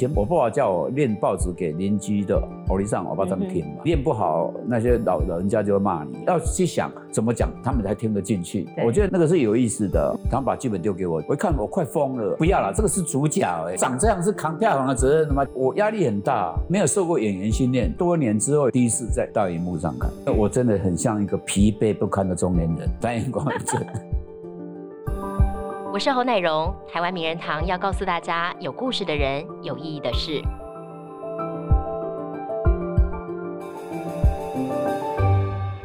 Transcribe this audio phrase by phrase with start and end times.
[0.00, 8.66] 前我爸爸叫我念报纸给邻居的欧丽上，我爸他们听嘛，念不好那些老老人家就会骂你，要去想怎么讲，他们才听得进去。
[8.84, 10.16] 我觉得那个是有意思的。
[10.30, 15.44] 他们把剧本丢给我，我一看我快疯了，不要了，这个是主角哎，长这样是扛票房的责任的吗？
[15.54, 23.84] 我压力很大，没有受过演员训练，多年之后第一次在大荧幕上看，我真的很像一个疲惫不堪的中年人， 单眼光症。
[25.92, 30.40] 我是侯乃荣，台湾名人堂要告诉大家有故事的人，有意义的事。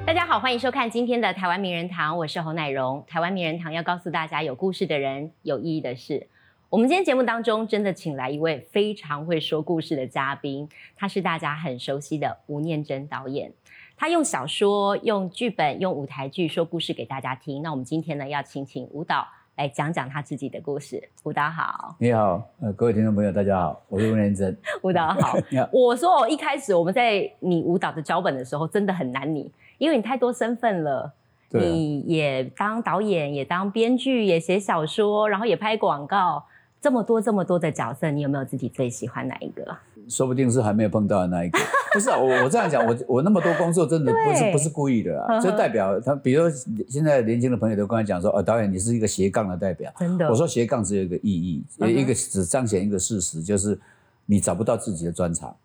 [0.05, 3.03] 大家好，欢迎收看今天的台湾名人堂，我是侯乃荣。
[3.07, 6.27] 台湾名人堂要告诉大家有故事的人，有意义的事。
[6.69, 13.51] 我们今天节目当中真的请来一位非常会说故事的嘉宾，他是大家很熟悉的吴念真导演。
[13.97, 17.63] 他用小说、用剧本、用舞台剧说故事给大家听。
[17.63, 19.27] 那我们今天呢，要请请舞蹈。
[19.55, 21.01] 来讲讲他自己的故事。
[21.23, 24.55] 舞蹈好，你好，呃，各位听众朋友，大家好，我是吴念真。
[24.83, 25.37] 舞蹈 好，
[25.71, 31.13] 我说我一开始我们在你舞蹈的脚本的时候，真的很难你，因为你太多身份了，
[31.51, 36.43] 你也当导演，也当编剧，也写小说，然后也拍广告。
[36.85, 39.75] 这么多这么多的角色，你有没有自己最喜欢哪一个？
[40.07, 41.57] 说不定是还没有碰到的那一个。
[41.91, 45.39] 不是啊，我我这样讲，我我那么多工作，真的不是不是故意的啊。
[45.39, 46.47] 这代表他，比如
[46.87, 49.91] 现在年轻的朋友都跟他讲说，哦，导演你是一个斜杠的代表。
[49.97, 50.29] 真的。
[50.29, 53.79] 我说斜杠只有一个意义，一个只彰显一个事实，就是
[54.27, 55.55] 你找不到自己的专长。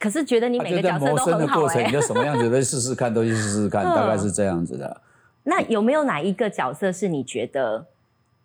[0.00, 1.84] 可是觉得你每个角色都很好哎。
[1.84, 5.00] 你就什么样子都试试看，都去试试看，大概是这样子的。
[5.44, 7.86] 那有没有哪一个角色是你觉得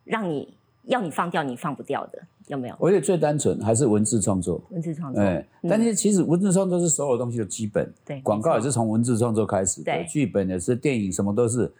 [0.03, 0.54] 让你
[0.87, 2.21] 要你放掉你放不掉的？
[2.47, 2.75] 有没有？
[2.79, 4.61] 我觉得最单纯还是文字创作。
[4.69, 7.91] 文字创作，哎，但是其实文字创作是所有东西的基本。
[8.05, 11.71] 对，广告也是从文字创作开始的，剧本也是，电影什么都是。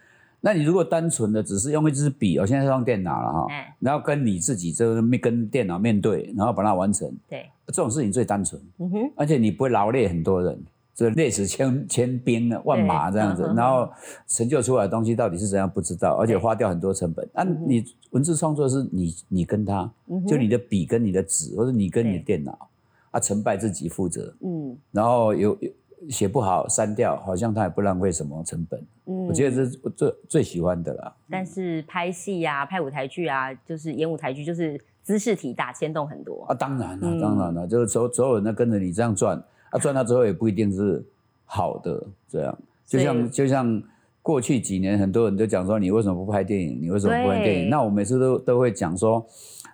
[0.41, 3.47] 那你如果单纯的只是用一支笔，我现在是用电脑了哈，
[3.79, 7.11] 然后跟你自己这个面跟电脑面对，然后把它完成。
[7.29, 8.61] 对，这种事情最单纯。
[8.79, 10.63] 嗯哼，而且你不会劳累很多人。
[10.95, 13.91] 这累死千千兵啊，万马这样子，然后
[14.27, 17.27] 成就出来的东西到底是怎样不知道，而且花掉很多成本。
[17.33, 19.91] 那你文字创作是你你跟他，
[20.25, 22.69] 就你的笔跟你的纸，或者你跟你的电脑，
[23.11, 24.33] 啊，成败自己负责。
[24.39, 25.69] 嗯，然后有有
[26.09, 28.81] 写不好删掉，好像他也不浪费什么成本。
[29.07, 31.13] 嗯，我觉得这是最最喜欢的啦。
[31.29, 36.45] 但是拍戏呀，拍舞台剧啊，就是演舞台剧，就是姿势体大，牵动很多。
[36.47, 39.43] 啊，当然了，当然了，就是所所有人都跟着你这样转。
[39.75, 41.03] 他赚到之后也不一定是
[41.43, 43.83] 好的，这样就像就像
[44.21, 46.79] 过去几年很多人都讲说你为什么不拍电影？
[46.81, 47.69] 你为什么不拍电影？
[47.69, 49.25] 那我每次都都会讲说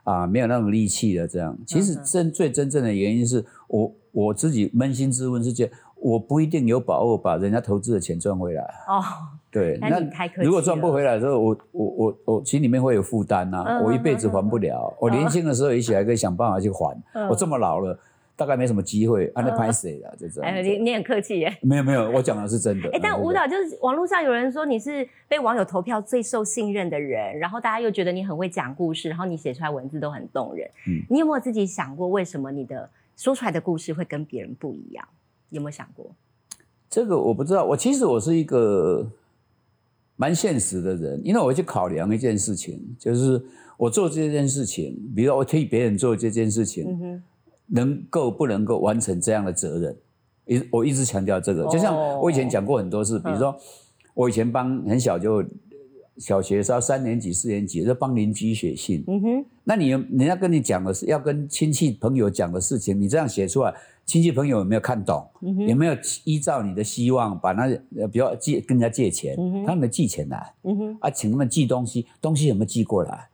[0.03, 1.27] 啊，没有那种力气了。
[1.27, 8.63] 这样其实真最真正的原因是我我自己扪心自问，是觉我不一定有把握把人家投资的钱赚回来。
[8.87, 9.03] 哦，
[9.51, 10.01] 对，那
[10.43, 14.93] 如果赚不回来的时候，我我我我心里面会有负担呐，我一辈子还不了。
[14.99, 17.97] 我年轻的时候也许还可以想办法去还，我这么老了。
[18.41, 20.51] 大概没什么机会，按那拍谁的，就这样。
[20.51, 21.55] 哎，你你很客气耶。
[21.61, 22.89] 没有没有，我讲的是真的。
[22.89, 30.67] 哎，但舞蹈就是网络上有人说你是被网友投票最受信任的人，然后大家又觉得你很会讲故事，然后你写出来文字都很动人。
[30.87, 35.07] 嗯，你有没有自己想过，为什么你的说出来的故事会跟别人不一样？
[35.51, 36.09] 有没有想过？
[36.89, 37.63] 这个我不知道。
[37.63, 39.07] 我其实我是一个
[40.15, 43.39] 蛮现实的人，因为我会去考量一件事情，就是
[43.77, 46.85] 我做这件事情，比如我替别人做这件事情。
[46.89, 47.23] 嗯哼。
[47.73, 49.97] 能够不能够完成这样的责任？
[50.45, 53.55] 一我一直强调这个，就像我以前讲过很多次，比如说
[54.13, 55.43] 我以前帮很小就
[56.17, 59.03] 小学时候三年级、四年级就帮邻居写信。
[59.07, 63.73] 嗯哼，那你人家跟你讲的是要跟亲戚朋友讲的事情，你这样写出来，
[64.05, 65.25] 亲戚朋友有没有看懂？
[65.67, 65.95] 有没有
[66.25, 67.63] 依照你的希望把那
[67.95, 73.29] 呃，比如借跟人家借钱，他们寄钱来，嗯哼，啊，请他们寄东西，东西有没有寄过来？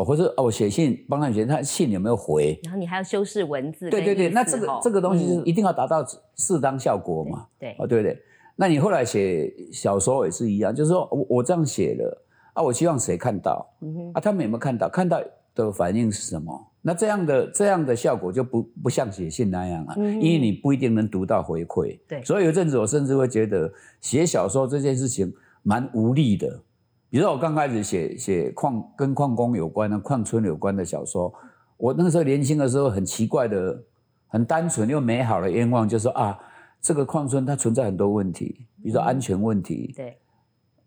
[0.00, 2.58] 哦，或者哦，我写信帮他写，他信有没有回？
[2.64, 3.90] 然后你还要修饰文字。
[3.90, 6.04] 对对对，那这个这个东西是一定要达到
[6.36, 7.46] 适当效果嘛？
[7.58, 8.18] 对，哦对对。
[8.56, 12.22] 那你后来写小说也是一样，就是说我我这样写了
[12.54, 13.66] 啊，我希望谁看到？
[14.14, 14.88] 啊，他们有没有看到？
[14.88, 15.20] 看到
[15.54, 16.66] 的反应是什么？
[16.82, 21.98] 那这样的这样的效果就不不像写信那样啊，因为你不一定能读到回馈。
[22.08, 22.22] 对。
[22.24, 23.70] 所以有阵子我甚至会觉得
[24.00, 25.30] 写小说这件事情
[25.62, 26.62] 蛮无力的。
[27.10, 31.32] 比如说我刚开始写写矿跟矿工有关的矿村有关的小说，
[31.76, 33.82] 我那个时候年轻的时候很奇怪的、
[34.28, 36.38] 很单纯又美好的愿望，就是说啊，
[36.80, 40.16] 这个矿村它存在很多问题，比如说安全问题，对，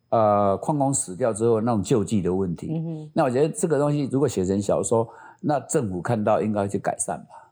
[0.09, 5.05] 呃，矿工死掉之后那种救济的问题，那我觉得这个东西如果写成小说，
[5.41, 7.42] 那政府看到应该去改善吧。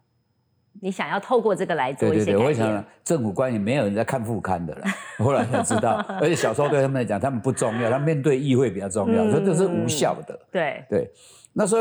[0.84, 4.86] 你想要透过这个来做一些对对对，我想政府官员没有人在看副刊的了，
[5.24, 10.38] 后来才知道，而且小时候对他们来讲，他们不重要，他面对议会比较重要，所以这是无效的。
[10.52, 11.12] 对对，
[11.54, 11.80] 那所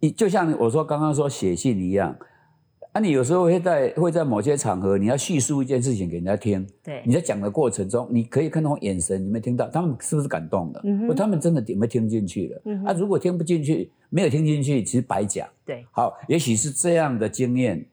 [0.00, 2.14] 以就像我说刚刚说写信一样，
[2.92, 10.82] 啊，你有时候会在会在某些场合，你要叙述一件事情给人家听，对你在讲的过程中，你可以看到眼神，你没听到他们是不是感动了？
[11.08, 12.62] 或他们真的有没有听进去了？
[12.86, 15.48] 啊，如果听不进去，没有听进去，其实白讲。
[15.64, 17.86] 对，好，也许是这样的经验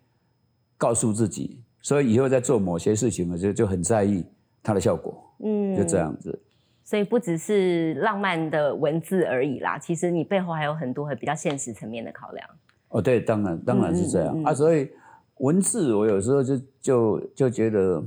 [0.77, 4.23] 告诉自己，所以以后在做某些事情的时候就很在意
[4.61, 5.97] 它的效果，嗯就这。
[5.97, 6.39] 样子。
[6.83, 12.49] 所以不只是浪漫的文字而已啦，其实你背后还有很多很比较现实层面的考量。
[12.87, 14.89] 哦，对，当然当然是这样、嗯嗯嗯啊，所以
[15.39, 18.01] 文字我有时候就就就觉得，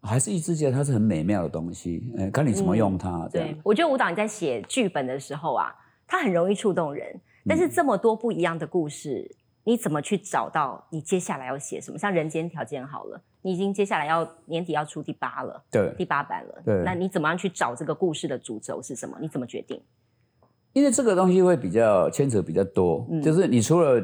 [0.00, 5.70] 还是一直觉得它是很美妙的东西，嗯，看你怎么用它，对，我觉得舞蹈你在写剧本的时候啊，
[6.06, 7.14] 它很容易触动人，
[7.46, 9.30] 但嗯是这么多不一样的故事，
[9.64, 11.98] 你怎么去找到你接下来要写什么？
[11.98, 19.18] 像《人间条件》好了，你已经接下来要年底要出第八了，对，第八版了，对那你怎么样去找这个故事的主轴是什么？
[19.20, 19.82] 你怎么决定？
[20.74, 24.02] 因为这个东西会比较牵扯比较多，嗯就是你除了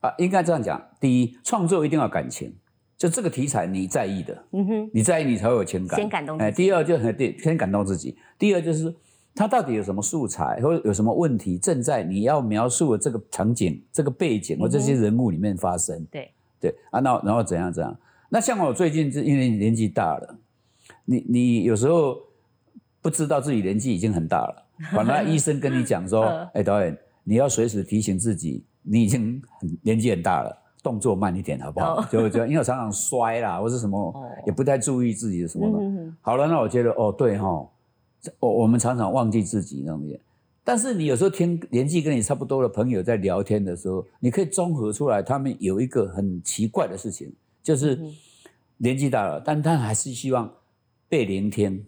[0.00, 2.56] 啊，应该这样讲，第一，创作一定要感情，
[2.96, 8.16] 就这个题材你在意的，嗯哼，你在意你才会有情感，先感动自己哎，第二就很对，先感动自己。
[8.38, 8.94] 第二就是
[9.34, 16.04] 它到底有什么素材，或者有什么问题正在你要描述的这个场景、这个背景或这些人物里面发生。
[16.10, 16.30] 对，
[16.60, 17.96] 对啊，那然后怎样怎样？
[18.28, 20.36] 那像我最近是因为年纪大了，
[21.04, 22.16] 你你有时候
[23.00, 30.56] 不知道自己年纪已经很大了， 反而医生跟你讲说嗯，哎，导演，你要随时提醒自己，你已经很年纪很大了。
[30.82, 31.96] 动作慢一点好不好？
[32.00, 36.12] 哦就就因为我常常摔啦，或是什么，哦也不太注意自己的什么的。
[36.22, 37.68] 好了，那我觉得哦，对哈、这
[38.38, 40.18] 我我们常常忘记自己那种嘢。
[40.62, 47.32] 但是你有时候听年纪跟你差不多的朋友在聊天的时候，你可以综合出来，他们有一个很奇怪的事情，
[47.62, 48.14] 就是嗯
[48.76, 50.52] 年纪大了，但他还是希望
[51.08, 51.84] 被聆听、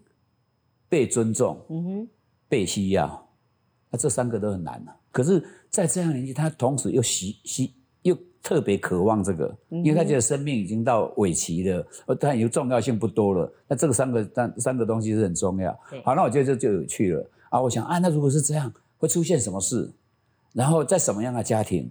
[0.89, 2.09] 被尊重、嗯哼，
[2.49, 3.29] 被需要。
[3.91, 4.97] 那这三个都很难啊。
[5.11, 7.71] 可是，在这样的年纪，他同时又喜喜又
[8.43, 13.53] 特别渴望这个，因为他觉得生命已经到尾期了，而他有重要性不多了。
[13.69, 15.73] 那这个三个三三个东西是很重要。
[16.05, 17.61] 好，那我觉得这就有趣了啊！
[17.61, 19.89] 我想啊，那如果是这样，会出现什么事？
[20.53, 21.89] 然后在什么样的家庭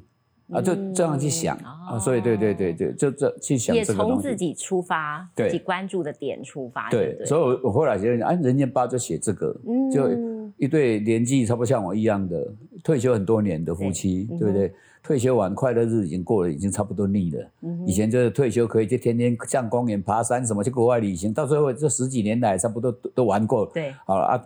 [0.49, 0.61] 啊？
[0.61, 1.99] 就这样去想嗯啊。
[1.99, 3.85] 所以对对对对，就这去想也。
[3.85, 9.55] 从自己出发，自己关注的点出发，对，对，所以我我后来觉得，啊，人间八就写这个，
[9.91, 14.73] 就嗯一对年纪差不多像我一样的退休很多年的夫妻，对不对？
[15.03, 17.49] 退休完快乐日已经过了，已经差不多腻了。
[17.61, 23.65] 嗯以前就是退休可以就天天上公园、爬山什么，去国外旅行，到最后这十几年来差不多都都玩过。
[23.73, 24.41] 对，好了啊，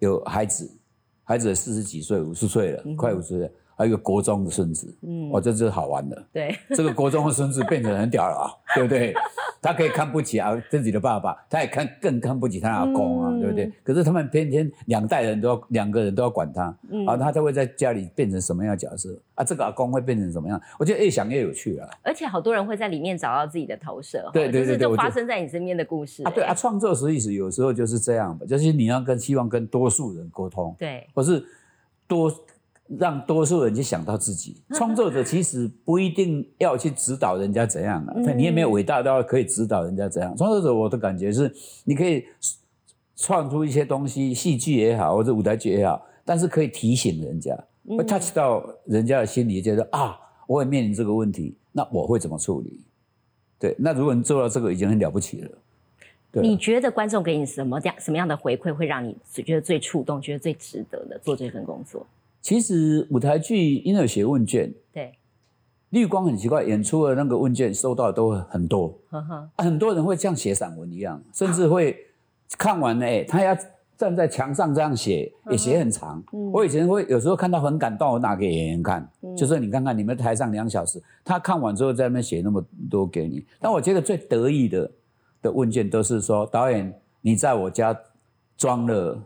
[0.00, 0.70] 有孩子，
[1.24, 6.24] 孩子四十几岁、五十岁了，快五十岁，还有一个国中的孙子，嗯哦，这就是好玩的。
[6.32, 9.14] 对，这个国中的孙子变成很屌了啊，对不对？
[9.60, 13.72] 他可以看不起啊自己的爸爸，他也看更看不起他的阿公啊，嗯对不对？
[13.82, 19.42] 可是他们偏偏两代人都要两个人都要管他，嗯啊，他才会在家里变成什么样的角色啊？
[19.42, 20.60] 这个阿公会变成什么样？
[20.78, 26.30] 我觉得越想越有趣啊而且好多人会在里面找到自己的投射，对对对对我觉得发生在你身边的故事，啊。
[26.30, 31.42] 对啊，哎创作实意思有时候就是这样吧，就是你要跟希望跟多数人沟通，对，或是
[32.06, 32.30] 多
[32.98, 34.56] 让多数人去想到自己。
[34.74, 40.36] 创作者其实不一定要去指导人家怎样啊，嗯你也没有伟大到可以指导人家怎样。
[40.36, 41.52] 创作者我的感觉是，
[41.84, 42.24] 你可以
[43.16, 47.54] 创出一些东西，戏剧也好，或者舞台剧也好，但是可以提醒人家，
[47.84, 52.80] 嗯会 touch 到人家的心里，觉得啊，我也面临这个问题，那我会怎么处理？
[53.58, 55.50] 对，那如果你做到这个，已经很了不起了。
[56.42, 62.04] 你觉得观众给你什么样什么样的回馈，会让你觉得最触动，觉得最值得的做这份工作？
[62.44, 65.14] 其实舞台剧因为有写问卷，对，
[65.88, 71.96] 绿光很奇怪，演出的那个问卷收到的都很多，呵呵，啊很多人会像写散文一样，甚至会
[72.58, 73.56] 看完了，哎、他要
[73.96, 76.22] 站在墙上这样写，也写很长。
[76.34, 76.52] 嗯。
[76.52, 83.42] 我以前会有时候看到很感动，我拿给演员看，就说你看看你们台上两小时，他看完之后在那边写那么多给你。
[83.58, 84.90] 但我觉得最得意的
[85.40, 87.98] 的问卷都是说，导演你在我家
[88.58, 89.18] 装了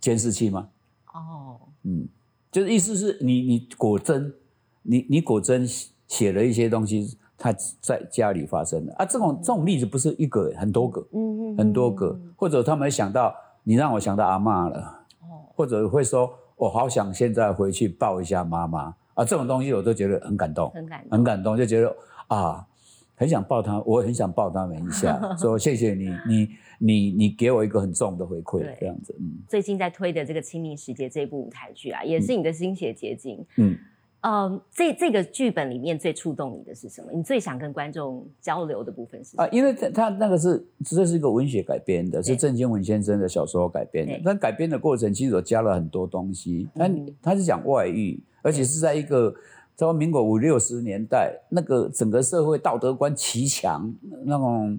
[0.00, 0.68] 监视器吗？
[1.12, 2.08] 哦，嗯，
[2.56, 4.32] 就是意思是你你果真
[4.80, 5.68] 你你果真
[6.08, 8.94] 写了一些东西，他在家里发生的。
[8.94, 14.78] 啊，这种这种例子不是一个，很多个，嗯嗯很多个，或者他们想到你让我想到阿嬷了，
[15.20, 18.94] 哦，或者会说我好想现在回去抱一下妈妈。
[19.12, 21.94] 啊，这种东西我都觉得很感动，很感动，很感动，就觉得
[22.28, 22.66] 啊，
[23.16, 33.44] 很想抱他，我很想抱他们一下， 说谢谢你，你你你给我一个很重的回馈对，这样子，嗯最近在推的这个《清明时节》这部舞台剧啊，也是你的心血结晶。
[33.56, 33.76] 嗯。
[34.22, 37.12] 嗯，这这个剧本里面最触动你的是什么？
[37.12, 39.44] 你最想跟观众交流的部分是什么？
[39.44, 44.20] 啊，因为他他那个是这是一个文学改编的，是郑经文先生的小说改编的。
[44.24, 46.66] 但改编的过程其实我加了很多东西。
[46.74, 49.32] 他嗯他是讲外遇，而且是在一个
[49.76, 54.76] 在民国五六十年代，那个整个社会道德观奇强，那种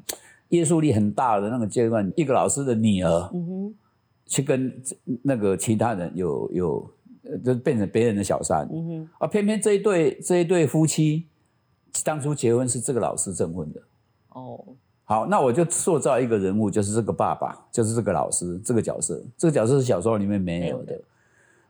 [0.50, 3.76] 约束力很大的那个阶段，一个老师的女儿，嗯哼，
[4.26, 4.72] 去跟
[5.24, 6.92] 那个其他人有有，
[7.44, 11.26] 就变成别人的小三，嗯哼，啊，偏偏这一对这一对夫妻，
[12.04, 13.82] 当初结婚是这个老师证婚的，
[14.34, 14.64] 哦，
[15.04, 21.00] 好，那我就塑造一个人物，就是这个爸爸，就是这个老师这个角色，这个角色是小说里面没有的，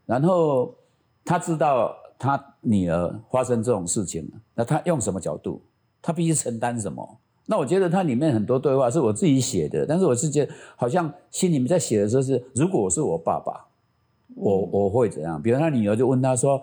[0.06, 0.76] 然后
[1.24, 1.96] 他知道。
[2.20, 5.62] 他女儿发生这种事情，那他用什么角度？
[6.02, 7.08] 他必须承担什么？
[7.50, 13.66] 那我觉得它里面很多对话是我自己写的，但是我是觉得好像心里面在写的时候是，如果我是我爸爸，
[14.36, 15.42] 我我会怎样？
[15.42, 16.62] 比如他女儿就问他说：“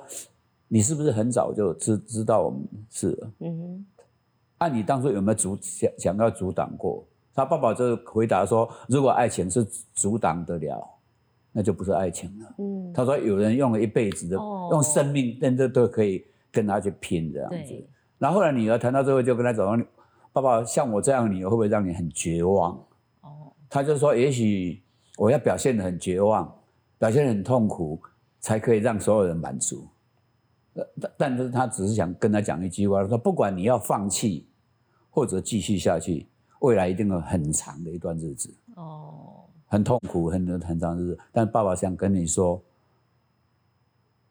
[0.69, 2.61] 你是不是很早就知知道我们
[2.91, 3.87] 是了？”嗯哼。
[4.59, 7.05] 按你当初有没有阻想想要阻挡过？
[7.35, 10.87] 他爸爸就回答说：“如果爱情是阻挡得了。”
[11.57, 12.55] 那就不是爱情了。
[12.59, 17.87] 嗯，他说有人用了一辈子的，用生命，但这都可以跟他去拼这样子。
[18.19, 19.65] 然后后来女儿谈到最后，就跟他讲
[20.35, 22.75] ：“爸爸，像我这样的女儿，会不会让你很绝望？”
[23.23, 24.83] 哦，他就说：“也许
[25.17, 26.53] 我要表现的很绝望，
[26.99, 28.01] 表现很痛苦，
[28.41, 29.87] 才可以让所有人满足。”
[31.01, 34.49] 但但是他只是想跟他讲一句话：说不管你要放弃
[35.09, 36.27] 或者继续下去，
[36.59, 38.53] 未来一定有很长的一段日子。
[38.75, 39.45] 哦。
[39.67, 42.63] 很痛苦，很很长日子，但爸爸想跟你说，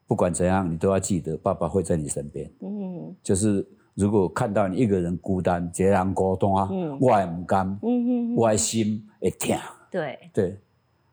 [0.07, 2.50] 不管怎样，你都要记得，爸爸会在你身边。
[2.62, 6.69] 嗯，就是如果看到你一个人孤单、截然孤单啊，
[7.00, 9.55] 我也不甘，嗯我的心会痛。
[9.91, 10.57] 对对，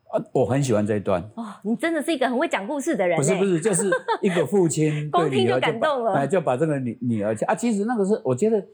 [0.09, 1.21] 啊，我很喜欢这一段。
[1.35, 3.15] 哦，你真的是一个很会讲故事的人。
[3.17, 3.89] 不是不是，就是
[4.21, 8.65] 一个父亲 光听就感动了，哎，就把这个女女儿啊，其实那个是我觉得。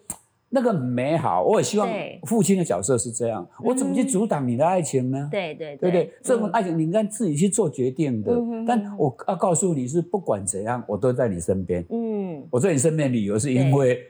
[0.49, 1.89] 那个美好，我也希望
[2.23, 3.45] 父亲的角色是这样。
[3.61, 5.27] 我怎么去阻挡你的爱情呢？
[5.29, 8.33] 对对对对，这份爱情你应该自己去做决定的。
[8.65, 11.85] 但我要告诉你是，不管怎样，我都在你身边。
[11.89, 14.01] 嗯，我在你身边的理由是因为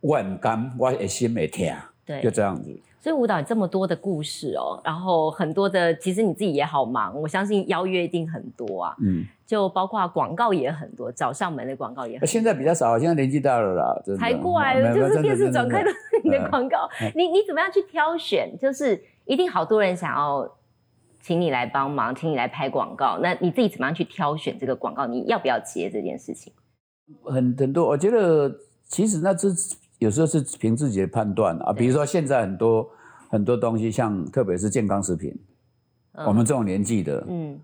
[0.00, 1.66] 我很甘，我的心没痛。
[2.06, 2.74] 对，就这样子。
[3.00, 8.96] 所以舞蹈这么多的故事哦，然后很多的，其实你自己也好忙，我相信邀约一定很多啊。
[9.00, 12.26] 嗯，就包括广告也很多，找上门的广告也很。
[12.26, 16.88] 现在比较少，现在年纪大了啦，才怪了，就是电视转开都是你的广告。
[17.14, 18.52] 你你怎么样去挑选？
[18.58, 20.50] 就是一定好多人想要
[21.22, 23.20] 请你来帮忙，请你来拍广告。
[23.22, 25.06] 那你自己怎么样去挑选这个广告？
[25.06, 26.52] 你要不要接这件事情？
[27.22, 28.52] 很很多，我觉得
[28.88, 29.48] 其实那这。
[29.98, 32.88] 有时候是凭自己的判断啊，比如说现在很多
[33.28, 35.34] 很多东西，像特别是健康食品，
[36.26, 37.58] 我们这种年纪的，嗯，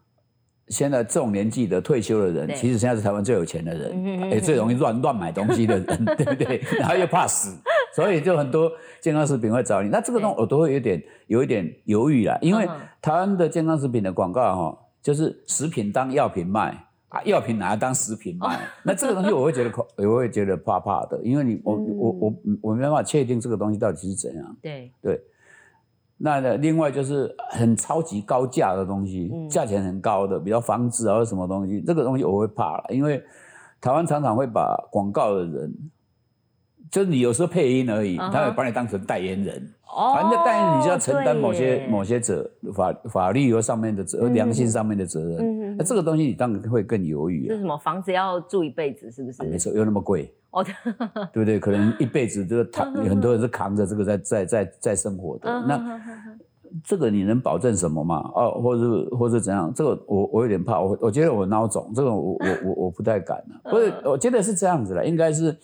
[0.69, 6.61] 现在这种年纪的退休的人，其实现在是台湾最有钱的人，也最容易乱乱买东西的人， 对不对？
[6.79, 7.57] 然后又怕死，
[7.95, 9.89] 所以就很多健康食品会找你。
[9.89, 12.69] 那这个东我都会有点有一点犹豫啦，因为
[13.01, 16.87] 台湾的健康食品的广告哈，就是食品当药品卖。
[17.23, 24.57] 药品拿来当食品卖，那这个东西我会觉得恐，我会觉得怕怕的，因为你我我我我没办法确定这个东西到底是怎样。
[24.61, 25.21] 对对，
[26.17, 33.23] 那另外就是很超级高价的东西，价钱很高的，比如房子啊什么东西，这个东西我会怕了，因为
[33.81, 35.75] 台湾常常会把广告的人。
[36.95, 39.69] 就是你有时候配音而已，他会把你当成代言人。
[39.85, 45.39] 哦，反正代言人你就要承担某些某些责法法律和上面的责良心上面的责任。
[45.41, 47.49] 嗯那这个东西你当然会更犹豫。
[47.49, 49.43] 是什么房子要住一辈子，是不是？
[49.43, 50.33] 没错，又那么贵。
[50.53, 50.63] 哦，
[51.35, 51.59] 对不对？
[51.59, 55.51] 可能一辈子就是扛， 很多人是扛着这个在在在在生活的。
[55.67, 56.01] 那
[56.85, 58.19] 这个你能保证什么嘛？
[58.37, 59.73] 哦，或者或者怎样？
[59.75, 63.61] 这个我我有点怕，我我觉得我孬种，这个我我我我不太敢了。
[63.69, 65.57] 不是，我觉得是这样子的，应该是。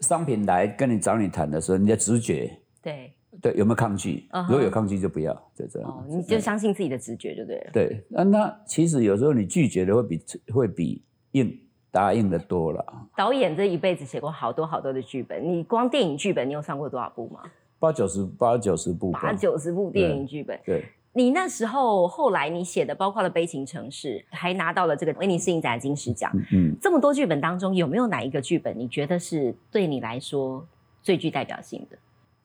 [0.00, 2.50] 商品来跟你找你谈的时候，你的直觉，
[2.82, 4.28] 对对，有没有抗拒？
[4.48, 5.90] 如果有抗拒就不要，就这样。
[5.90, 7.70] 哦，你就相信自己的直觉就对了。
[7.72, 10.20] 对，那那其实有时候你拒绝的会比
[10.52, 11.58] 会比应
[11.90, 12.84] 答应的多了。
[13.16, 17.40] 导演这一辈子写过好多好多的剧本，你光电影剧本你有上过多少部吗？
[17.78, 20.58] 八九十八九十部，八九十部电影剧本。
[20.64, 20.84] 对。
[21.16, 26.30] 你那时候后来你写的，包括了《悲情城市》，还拿到了这个威尼斯影展金狮奖。
[26.52, 30.62] 嗯，这么多剧本当中，有没有哪一个剧本你觉得是对你来说
[31.02, 31.96] 最具代表性的？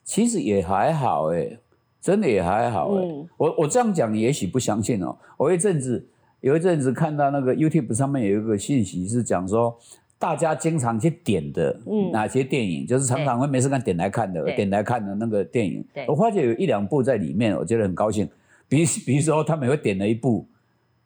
[0.05, 1.57] 其实也还好哎，
[1.99, 3.03] 真的也还好哎。
[3.35, 5.17] 我我这样讲，你也许不相信哦。
[5.35, 6.07] 我一阵子
[6.39, 9.77] 有一阵子看到那个 YouTube 上面有一个信息，是讲说
[10.17, 11.77] 大家经常去点的
[12.13, 15.85] 哪些电影，就是常常会没事干点来看的，点来看的那个电影。
[16.07, 18.29] 我发觉有一两部在里面，我觉得很高兴。
[18.71, 20.47] 比比如说，他们会点了一部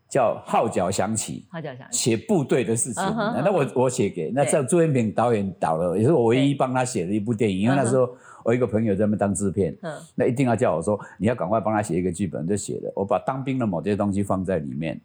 [0.07, 3.03] 叫《号角响起》，号角响起，写部队的事情。
[3.03, 7.61] 那我我写给那这朱元平导演导了，也是我唯一帮他写的一部电影。
[7.61, 8.07] 因为那时候
[8.43, 9.75] 我一个朋友在那边当制片，
[10.13, 12.93] 那一定要叫我说你要赶快帮他写一个剧本，就写了。
[12.95, 15.01] 我把当兵的某些东西放在里面。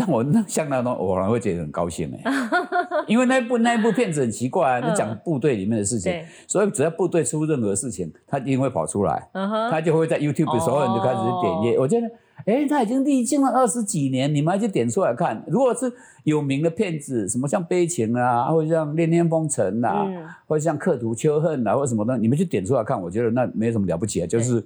[0.00, 2.32] 但我那像那种，我反而会觉得很高兴哎，
[3.06, 6.10] 因为那部那部片子很奇怪啊，就讲部队里面的事情，
[6.46, 9.28] 所以只要部队出任何事情，他一定会跑出来，
[9.70, 11.78] 他就会在 YouTube 所有人就开始点阅。
[11.78, 12.10] 我觉得，
[12.46, 15.44] 哎，他已经历经了二十几年，你们还去点出来看？
[15.46, 15.92] 如果是
[16.24, 20.06] 有名的片子，什么像《悲情》啊，或者像《恋恋风尘》啊，
[20.46, 24.64] 或者像《刻图秋恨》啊，或什么的，你们去点出来看，我觉得那没什么了不起啊，就是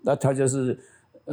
[0.00, 0.78] 那他就是。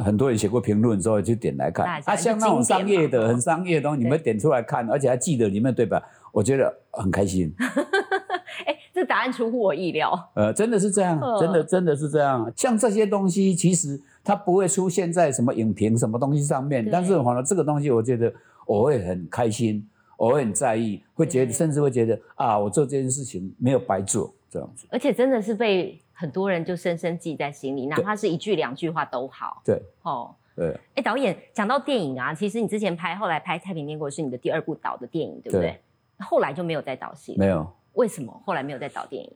[0.02, 6.02] 很多人写过评论之后就点来看，啊，像那种商业的、很商业的东西，你们点出来看，而且还记得里面对吧？
[6.32, 7.52] 我觉得很开心。
[8.66, 10.30] 哎，这答案出乎我意料。
[10.34, 12.50] 呃，真的是这样，真的真的是这样。
[12.56, 18.32] 像这些东西，其实它不会出现在什么影评、什么东西上面，但是反正这个东西，我觉得
[18.66, 19.86] 我会很开心，
[20.16, 24.86] 我会很在意，会觉得甚至会觉得啊，我做这件事情没有白做，这样子。
[24.90, 26.00] 而且真的是被。
[26.20, 29.62] 很多人就深深记在心里，哪怕是一句两句话都好。
[29.64, 30.76] 对，哦，对。
[30.96, 35.80] 哎，导演讲到电影啊，其实你之前拍，后来拍《太平天国》是你的第二部导的电影，对不对？
[36.18, 37.36] 后来就没有再导戏。
[37.38, 37.64] 没有。
[37.92, 39.32] 为什么后来没有再导电影？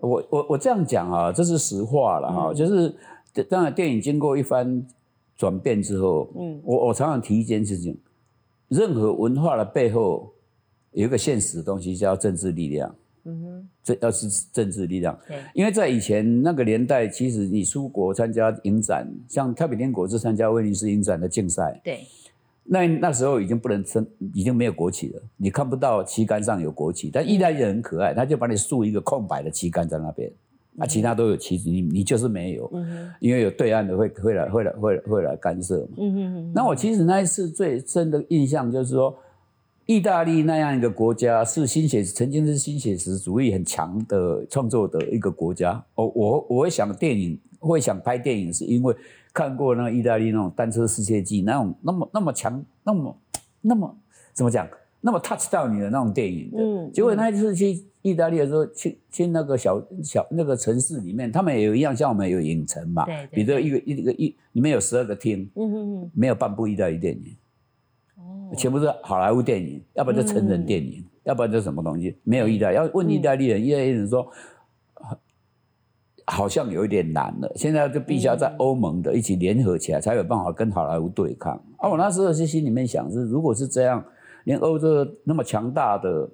[0.00, 2.52] 我我我这样讲啊，这是实话了哈。
[2.52, 2.94] 就是
[3.48, 4.86] 当然，电影经过一番
[5.36, 7.98] 转变之后，嗯，我我常常提一件事情：
[8.68, 10.34] 任何文化的背后
[10.92, 12.94] 有一个现实的东西，叫政治力量。
[13.24, 22.00] 嗯哼，这要是政治力量，对，因为在以前那个年代，其实你出国参加影展，像太平天国是参加威尼斯影展的竞赛，对，
[22.64, 30.30] 那那时候已经不能升，已经没有国旗了，你看不到旗杆上有国旗，但意大利人很可爱，他就把你竖一个空白的旗杆在那边，
[30.74, 39.16] 那其他都有旗子，你你就是没有，嗯，因为有对岸的会会来会来会会来干涉嘛，嗯哼哼，那我其实那一次最深的印象就是说。
[39.88, 45.82] 意大利那样一个国家是新写，曾经是新写实主义很强的创作的一个国家。
[45.94, 48.94] 哦，我我会想电影，会想拍电影，是因为
[49.32, 53.18] 看过那个意大利那种单车世界纪那种那么那么强，那么
[53.62, 53.96] 那么
[54.34, 54.68] 怎么讲，
[55.00, 56.52] 那么 touch 到你的那种电影。
[56.54, 56.92] 嗯。
[56.92, 63.06] 结果那一次去意大利的时候，去去那个小小那个城市里面，他们也有一样，像我们有影城嘛。
[63.06, 63.26] 对。
[63.32, 65.48] 比如一个一个一里面有十二个厅。
[65.54, 66.10] 嗯嗯嗯。
[66.12, 67.34] 没有半部意大利电影。
[68.56, 72.76] 全部是好莱坞电影，要不然就成人电影，要不然就什么东西，没有意大利。
[72.76, 74.26] 要问意大利人，意大利人说，
[76.26, 77.52] 好像有一点难了。
[77.54, 81.62] 现在就必须要在欧盟的一起联合起来，才有办法跟好莱坞对抗。
[81.76, 84.02] 啊，我那时候是心里面想是，如果是这样，
[84.44, 86.26] 连欧洲那么强大的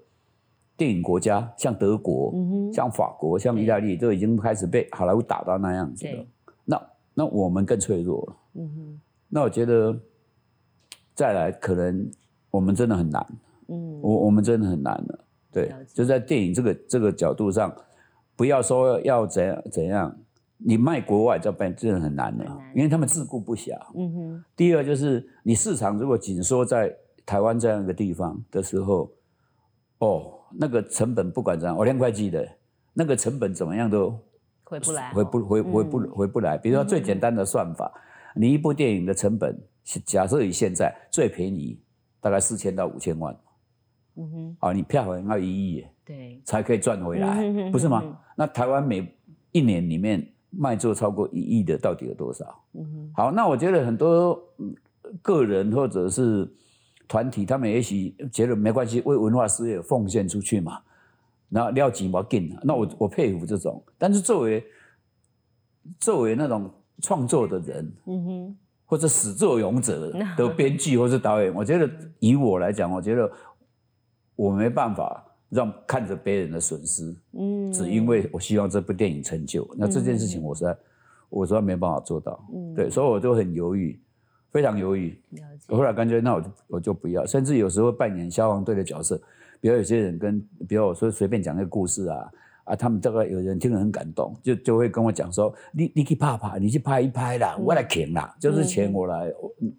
[0.76, 2.32] 电影国家，像德国、
[2.72, 6.26] 像法国、像意大利，都已经开始被好莱坞打到那样子了，
[6.64, 6.80] 那
[7.12, 8.36] 那我们更脆弱了。
[8.54, 9.98] 嗯哼，那我觉得。
[11.14, 12.10] 再来，可能
[12.50, 13.26] 我们真的很难，
[13.68, 15.18] 嗯，我我们真的很难了，
[15.52, 17.74] 对，就在电影这个这个角度上，
[18.36, 20.16] 不要说要怎样怎样，
[20.58, 24.44] 你卖国外这边真的很难的，因为他们自顾不暇，嗯哼。
[24.56, 29.10] 第二就是你市场如果紧缩在台湾这样一个地方的时候，
[29.98, 32.46] 哦，那个成本不管怎样，我练会计的，
[32.92, 34.18] 那个成本怎么样都
[34.64, 36.58] 回不来，回不回回不回不来。
[36.58, 37.92] 比如说最简单的算法，
[38.34, 39.56] 你一部电影的成本。
[40.06, 41.78] 假设以现在最便宜
[42.18, 43.36] 大概四千到五千万，
[44.16, 48.02] 嗯哼，啊，你票房要一亿，对，才可以赚回来，不是吗？
[48.34, 49.06] 那台湾每
[49.52, 52.64] 一年里面卖座超过一亿的到底有多少？
[52.72, 54.42] 嗯哼，好，那我觉得很多
[55.20, 56.50] 个人或者是
[57.06, 60.80] 团体，他们也许觉得没关系，为文化事业奉献出去嘛，
[61.50, 64.64] 然后料几毛劲，那我我佩服这种，但是作为
[66.00, 68.56] 作为那种创作的人，嗯哼。
[68.86, 73.28] 或者始作俑者 的编剧或是导演，我觉得以我来讲，我觉得
[74.36, 80.76] 我没办法让看着别人的损失，嗯，只因为我希望这部电影成就，那这件事情我实在
[81.30, 83.98] 我实在没办法做到，嗯，对，所以我就很犹豫，
[84.52, 85.18] 非常犹豫。
[85.66, 89.20] 我后来感觉那我就我就不要，甚至有时候扮演消防队的角色，
[89.62, 92.30] 比如有些人跟，比如我说随便讲个故事啊。
[92.64, 99.32] 啊，他们这个有人听了很感动，就就会跟我讲说：“你你去拍拍，你去拍一拍啦，我来啃啦，就是钱我来，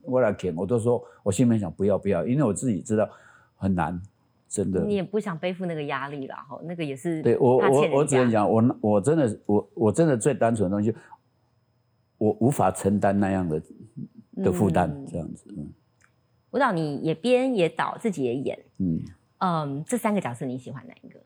[0.04, 3.10] 我来啃。”我都说，我心里面想不要不要，因为我自己知道
[3.56, 4.00] 很难，
[4.48, 4.84] 真的。
[4.84, 7.21] 你也不想背负那个压力了哈，那个也是。
[7.24, 10.93] 对我我我只能讲，我我真的我我真的最单纯的东西，
[12.17, 13.62] 我无法承担那样的
[14.43, 15.45] 的负担，这样子。
[15.58, 15.67] 嗯。
[16.52, 19.02] 舞蹈你也编也导，自己也演，嗯
[19.39, 21.19] 嗯，这三个角色你喜欢哪一个？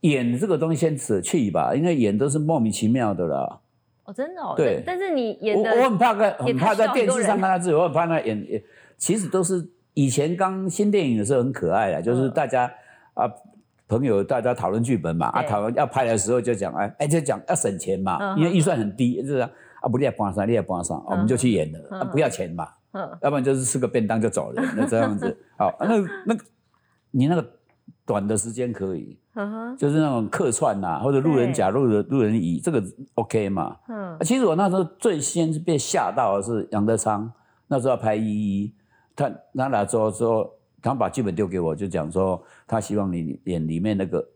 [0.00, 3.60] 演这个东西先舍弃吧，因为演都是莫名其妙的啦。
[4.04, 4.54] 哦，真的哦。
[4.56, 8.62] 对，但是你演的，我很怕在很怕在电视上看他自己，我很怕那演演。
[8.96, 12.72] 其实都是以前刚新电影的时候很可爱的，就是大家
[13.14, 13.30] 啊
[13.86, 19.50] 朋友大家讨论剧本嘛，啊讨论要拍的时候就讲哎哎就讲要省钱嘛，因为预算很低，就是啊
[19.82, 25.36] 不你也帮上，你也帮上，我们就去演了，啊不要钱嘛，嗯要不然就是吃个便当就走了，那这样子。
[25.56, 26.44] 好，那那个
[27.10, 27.46] 你那个
[28.04, 29.16] 短的时间可以，
[29.76, 32.82] 就是那种客串呐、或者路人甲、路人路人乙，这个
[33.14, 33.76] OK 嘛？
[33.88, 37.30] 嗯啊其实我那时候最先是被吓到的是杨德昌，
[37.66, 38.74] 那时候要拍一一，
[39.14, 40.50] 他他来之后说，
[40.82, 44.26] 他把剧本丢给我，就讲说他希望你演里面那个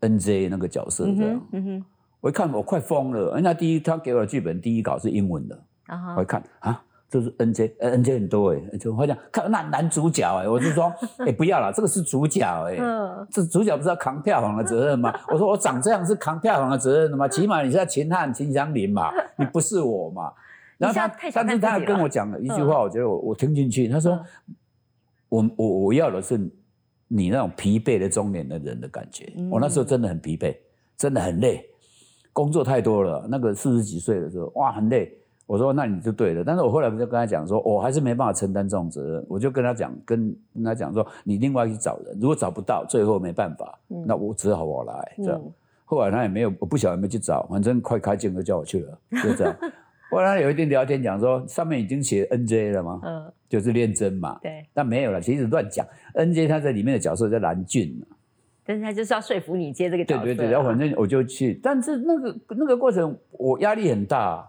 [0.00, 1.38] NJ 那个角色嗯这样。
[1.38, 1.84] 哼嗯哼，
[2.20, 6.82] 我一看我快疯了，人家第一他给我的剧本第一稿是英文的，啊我一看啊。
[7.08, 15.12] 这是 N J，呃 N J 很多哎，就我讲看那男主角哎，我就说哎 不要了，这个是主角哎，嗯这主角不是要扛票房的责任吗？
[15.28, 17.28] 我说我长这样是扛票房的责任的吗？
[17.28, 20.32] 起码你是在秦汉、秦祥林嘛，你不是我嘛。
[20.78, 23.88] 然后他但是他跟我讲了一句话，我觉得我我听进去。
[23.88, 24.12] 他说
[24.48, 24.54] 嗯
[25.28, 26.36] 我我我要的是
[27.08, 29.32] 你那种疲惫的中年的人的感觉。
[29.36, 30.56] 嗯我那时候真的很疲惫，
[30.96, 31.64] 真的很累，
[32.32, 33.26] 工作太多了。
[33.30, 35.16] 那个四十几岁的时候，哇，很累。
[35.46, 45.40] 我说那你就对了，但是我后来不就跟他讲说，我还是没办法承担这种责任，我就跟他讲，跟跟他讲说，你另外去找人，如果找不到，最后没办法，嗯那我只好我来这样。
[45.42, 45.52] 嗯
[45.88, 49.56] 后来他也没有，我不晓得有没有去找，反正快开镜就叫我去了，就这样。
[50.10, 53.00] 后来有一天聊天讲说，上面已经写 NJ 了吗？
[53.04, 54.36] 嗯，就是练真嘛。
[54.42, 55.86] 对，但没有了，其实乱讲。
[56.14, 58.16] NJ 他在里面的角色叫蓝俊嘛
[58.64, 64.44] 但是他就是要说服你接这个角色啊，对对对，然后反正我就去，但是那个那个过程我压力很大，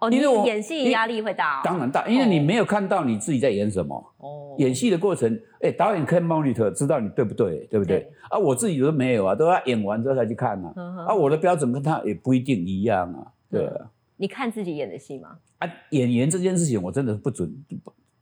[0.00, 4.12] 哦，你因为我演戏压力会大哦，当然大，因为你没有看到你自己在演什么。
[4.18, 8.00] 哦，演戏的过程，哎，导演看 monitor 知道你对不对，对不对？
[8.00, 10.72] 对啊，我自己都没有啊，都要演完之后才去看啊。
[10.74, 13.90] 嗯哼啊，我的标准跟他也不一定一样啊，对啊。
[14.16, 15.36] 你看自己演的戏吗？
[15.58, 17.54] 啊，演员这件事情我真的不准，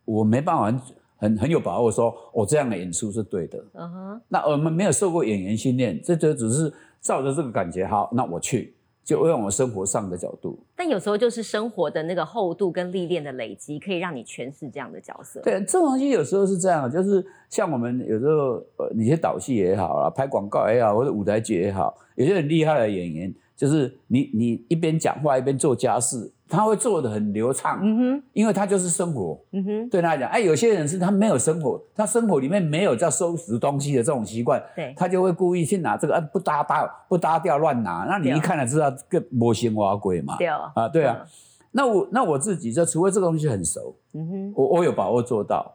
[0.04, 0.80] 我没办法很
[1.16, 3.64] 很很有把握说，我这样的演出是对的。
[3.74, 8.74] 嗯哼，那我们没有受过演员训练，这就只是照着这个感觉，好，那我去，
[9.08, 10.58] 就用我生活上的角度。
[10.76, 15.40] 但有时候就是生活的那个厚度跟历练的累积，可以让你诠释这样的角色。
[15.40, 29.38] 对，这种东西有时候是这样，就是像我们有时候呃，你些导戏也好啊，拍广告也好，或者舞台剧也好，有些很厉害的演员，就是你你一边讲话一边做家事，他会做的很流畅，嗯哼，因为他就是生活。
[29.52, 40.36] 嗯哼，对他来讲，哎，有些人是他没有生活，他生活里面没有叫收拾东西的这种习惯，对，他就会故意去拿这个，啊、不搭搭不搭掉乱拿，那你一看了知道这个模型挖鬼嘛？
[40.38, 41.24] 对哦，啊，对啊。
[41.70, 45.70] 那我那我自己就除非这个东西很熟，嗯哼，我我有把握做到，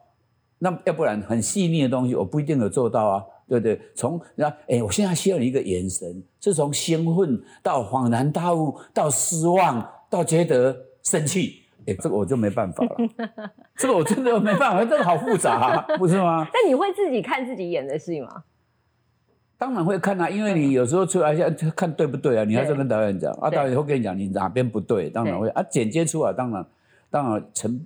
[0.57, 3.79] 那要不然很细腻的东西我不一定有做到啊，对不对？
[3.95, 12.95] 从那哎，我现在需要你一个眼神，是从兴奋到恍然大悟，到失望，到觉得生气， 哎，这个我就没办法了，
[13.75, 16.47] 这个我真的没办法， 这个好复杂、啊，不是吗？
[16.53, 18.43] 但你会自己看自己演的戏吗？
[19.57, 26.65] 当然会看啊，因为你有时候出来要看对不对啊，你还是跟导演讲啊，对导演会跟你讲你哪边不对，当然会啊，剪接出来当然
[27.09, 27.83] 当然成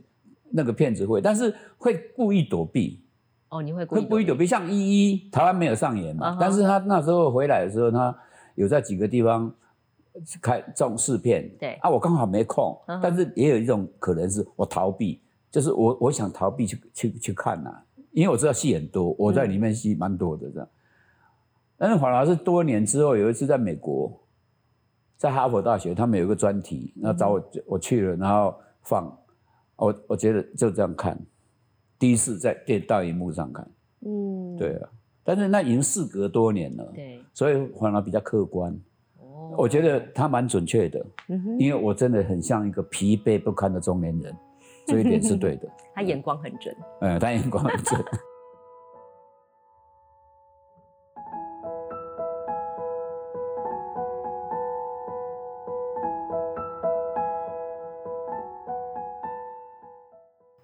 [0.52, 3.00] 那个片子会，但是会故意躲避，
[3.50, 4.46] 哦，你会故会意故意躲避。
[4.46, 8.16] 像依依台湾没有上演嘛但是他那时候回来的时候，他
[8.56, 9.54] 有在几个地方
[10.42, 11.74] 开这种试片，对。
[11.82, 17.72] 啊，我刚好没空，嗯但是也有一种可能是我逃避，就是我我想逃避去去去看呐、
[18.12, 20.68] 因为我知道戏很多，我在里面戏蛮多的这样。
[21.78, 24.12] 但是反而是多年之后，有一次在美国，
[25.16, 29.16] 在哈佛大学，他们有一个专题，然后找我、我去了，然后放，
[29.76, 31.16] 我我觉得就这样看，
[32.00, 33.68] 第一次在电大荧幕上看，
[34.06, 34.90] 嗯，对啊，
[35.24, 38.78] 但是那已经事隔多年了，对，所以反而比较客观，哦
[39.58, 44.38] 我觉得他蛮准确的，嗯，因为我真的很像一个疲惫不堪的中年人，
[44.86, 46.76] 这一点是对的， 他眼光很准。
[47.02, 48.00] 嗯，他眼光很准。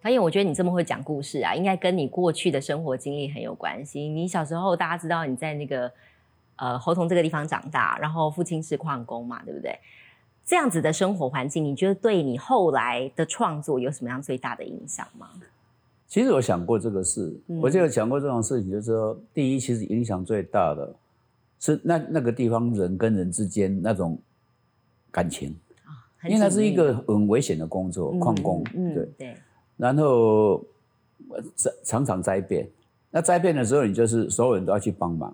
[0.03, 4.07] 导演，我觉得你这么会讲故事啊，应该跟你过去的生活经历很有关系。
[4.07, 5.91] 你小时候大家知道你在那个
[6.57, 9.77] 呃侯同这个地方长大，然后父亲是矿工嘛，对不对？
[10.45, 15.29] 这样子的生活环境，你觉得对你后来的创作有什么样最大的影响吗？
[16.05, 20.93] 其实我想过这个事，嗯我就有想过这种事情，就是说，第一，其实影响最大的
[21.59, 24.19] 是那那个地方人跟人之间那种
[25.09, 25.55] 感情，
[26.17, 29.37] 很因为它是一个很危险的工作，嗯矿工，嗯对，对，
[29.77, 30.63] 然后
[31.83, 32.69] 常常灾变，
[33.09, 35.33] 那灾变的时候，你就是所有人都要去帮忙，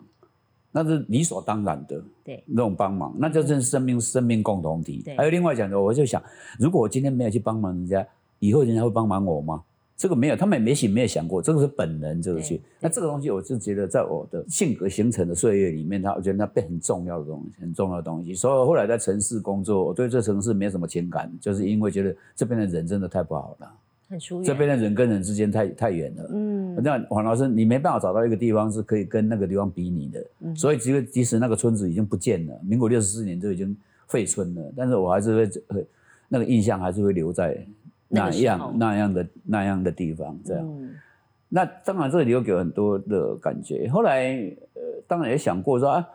[0.72, 5.18] 那是理所当然的，对那种帮忙，那就是生命生命共同体对。
[5.18, 6.22] 还有另外讲的，我就想，
[6.60, 8.06] 如果我今天没有去帮忙人家，
[8.40, 9.64] 以后人家会帮忙我吗？
[9.98, 12.62] 这个没有，他们也没想没有想过，这个是本能这个去。
[12.80, 18.34] 那这个东西，我是觉得在我的性格形成的岁月里面，它我觉得那变很重要的东西，很重要的东西。
[18.34, 23.70] 所以后来在城市工作，我对这城市没什么情感，就是因为觉得这边的人真的太不好了。
[24.10, 24.44] 很疏远。
[24.44, 26.30] 这边的人跟人之间太太远了。
[26.34, 33.76] 嗯那黄老师，你没办法找到一个地方是可以跟那个地方比拟的，嗯所以即使即使那个村子已经不见了，民国六十四年就已经
[34.08, 35.88] 废村了，但是我还是会会
[36.28, 37.66] 那个印象还是会留在
[38.08, 40.66] 那样那样的那样的地方，这样。
[40.66, 40.96] 嗯
[41.52, 43.90] 那当然，这里又给我很多的感觉。
[43.90, 44.36] 后来，
[44.76, 46.08] 呃，当然也想过说啊，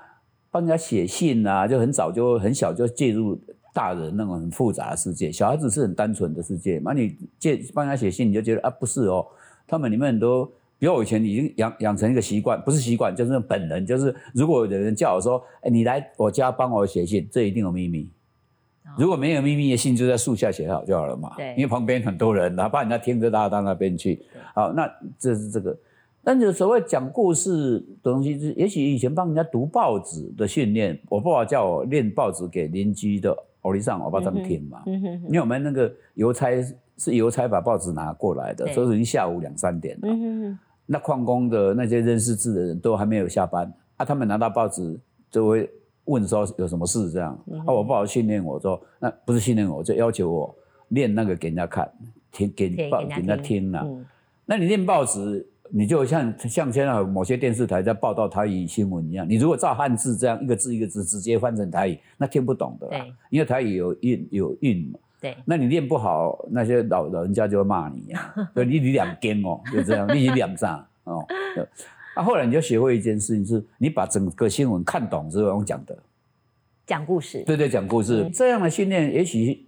[0.48, 3.36] 帮人家写信啊，就很早就很小就介入
[3.74, 6.92] 大人那种很复杂的世界，小孩子是很单纯的世界那。
[6.92, 9.26] 你借帮人家写信，你就觉得啊，不是哦，
[9.66, 10.46] 他们里面很多，
[10.78, 18.08] 比如我以前已经养养成一个习惯，不是习惯，就是本能，就是如果有人叫我说，哎，你来我家帮我写信，这一定有秘密。
[18.96, 21.32] 如果没有秘密的信，就在树下写好就好了嘛。
[21.36, 24.22] 对因为旁边很多人，哪怕人家听着拉到那边去。
[24.54, 25.76] 好，那这是这个。
[26.22, 34.82] 但是所谓讲故事的东西，就是也许以前帮人家读报纸的训练，我爸爸叫我念报纸给邻居的欧丽上，我爸他们听嘛。
[34.86, 36.50] 因为我们那个邮差
[36.96, 40.08] 是邮差把报纸拿过来的，所以已经下午两三点了。
[40.86, 45.00] 那矿工的那些认识字的人都还没有下班啊，他们拿到报纸
[45.30, 45.68] 就会
[46.04, 50.54] 问说有什么事这样、嗯啊，我爸爸训练我说，那不是训练我，就要求我
[50.88, 51.90] 念那个给人家看，
[52.30, 53.72] 听给报对给人家听。
[53.72, 54.04] 了、嗯。
[54.44, 64.98] 那你念报纸，你就像像现在某些电视台在报道台语新闻一样，你如果照汉字这样一个字一个字直接翻成台语，那听不懂的啦对，因为台语有韵有韵嘛。
[65.20, 65.36] 对。
[65.44, 71.26] 那你练不好，那些老老人家就会骂你呀、所以你你两根哦，就这样，你两上哦。
[71.56, 71.62] 那
[72.14, 75.98] 啊，后来你就学会一件事情，是你把整个新闻看懂之后用讲的，
[76.86, 77.42] 讲故事。
[77.44, 78.30] 对对，讲故事、嗯。
[78.32, 79.64] 这样的训练，也许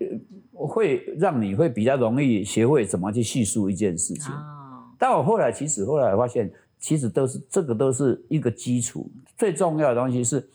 [0.54, 4.32] 呃会让你会比较容易学会怎么去叙述一件事情。
[4.32, 4.55] 哦，
[4.98, 10.46] 但我后来其实后来发现，其实都是这个都是一个基础，最重要的东西是，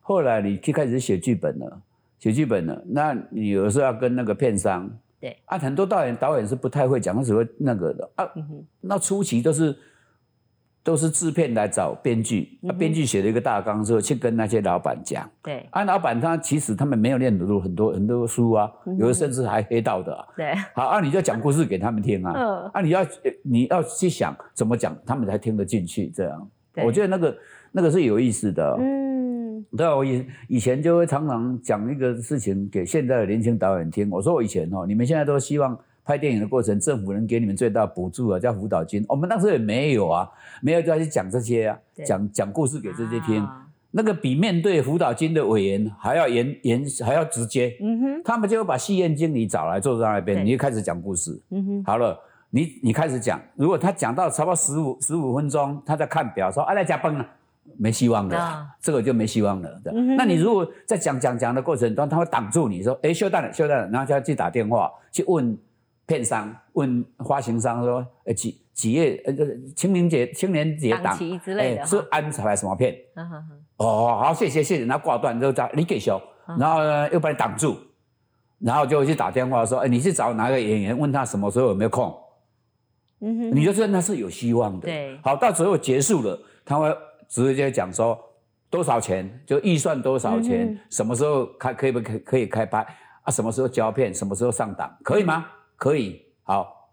[0.00, 1.80] 后来你去开始写剧本了，
[2.18, 5.36] 写剧本了，那你有时候要跟那个片商，对。
[5.44, 8.10] 啊，很多导演导演是不太会讲，他只会那个的。
[8.16, 9.76] 啊，嗯那初期都是
[10.82, 20.24] 都是制片来找编剧，那，编剧写了一个大纲之后，去跟那些老板讲，对啊，老板他其实他们没有念很多很多很多书啊，嗯有的甚至还黑道的、啊。
[20.36, 23.06] 对，好啊，你就讲故事给他们听啊，嗯啊，你要
[23.42, 26.08] 你要去想怎么讲，他们才听得进去。
[26.08, 26.50] 这样，
[26.84, 27.36] 我觉得那个
[27.72, 28.76] 那个是有意思的。
[28.80, 29.18] 嗯
[29.76, 34.08] 对啊，我以以前就会常常讲一个事情给现在的年轻导演听。
[34.08, 39.04] 我说我以前哦，你们现在都希望拍电影的过程，政府能给你们最大补助啊，叫辅导金。
[39.06, 40.26] 我们那时候也没有啊，
[40.62, 43.42] 没有就要去讲这些啊对，讲讲故事给这些听。
[43.42, 47.74] 啊那个比面对辅导金的委员还要严严，还要直接。
[47.80, 51.38] 嗯哼他们就会把戏院经理找来坐在那边，对你就开始讲故事。
[51.50, 52.18] 嗯哼好了，
[52.50, 57.26] 你你开始讲，如果他讲到差不多十五十五分钟，他在看表说啊来加班了，
[57.78, 59.80] 没希望了，啊这个就没希望了。
[59.86, 65.56] 嗯那你如果在讲讲讲的过程中，他会挡住你说，哎，休蛋了，休蛋了，然后就要去打电话去问
[66.08, 72.96] 片商、问发行商说，呃几几月呃就是清明节青年节档档期之类的哎是哈安排什么片？
[73.76, 77.76] 哦，好，谢谢谢谢，然后挂断之后再你给修，嗯然后呢又把你挡住，
[78.58, 82.12] 然后就去打电话说，哎，你去找哪个演员，问他什么时候有没有空，
[83.20, 84.86] 嗯哼你就知道那是有希望的。
[84.86, 86.96] 对好，到最后结束了，他会
[87.28, 88.18] 直接讲说
[88.70, 92.78] 多少钱，就预算多少钱，嗯什么时候开可以不可以可以开拍
[93.22, 93.30] 啊？
[93.30, 95.46] 什么时候胶片，什么时候上档，可以吗？
[95.78, 96.90] 可以，好，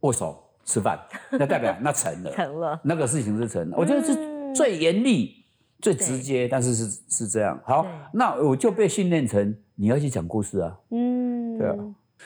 [0.00, 1.00] 握手吃饭，
[1.32, 2.30] 那代表那成了。
[2.30, 2.78] 成了。
[2.84, 4.54] 那个事情是成了，我觉得是嗯。
[4.54, 5.44] 最严厉、
[5.80, 7.58] 最直接，但是是是这样。
[7.64, 11.56] 好，那我就被训练成你要去讲故事啊，嗯。
[11.58, 11.74] 对啊。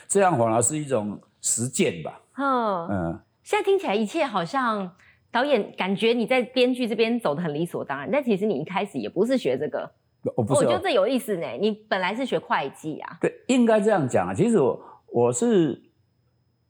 [0.09, 2.21] 这样反而是一种实践吧。
[2.37, 4.91] 嗯嗯，现在听起来一切好像
[5.31, 9.89] 导演感觉你在编剧这边走的很理所当然，但其实你一开始也不是学这个，
[10.35, 10.67] 我不是哦。
[10.67, 11.47] 我觉得这有意思呢。
[11.61, 14.35] 你本来是学会计啊，对，应该这样讲啊。
[14.35, 14.81] 其实我
[15.15, 15.81] 我是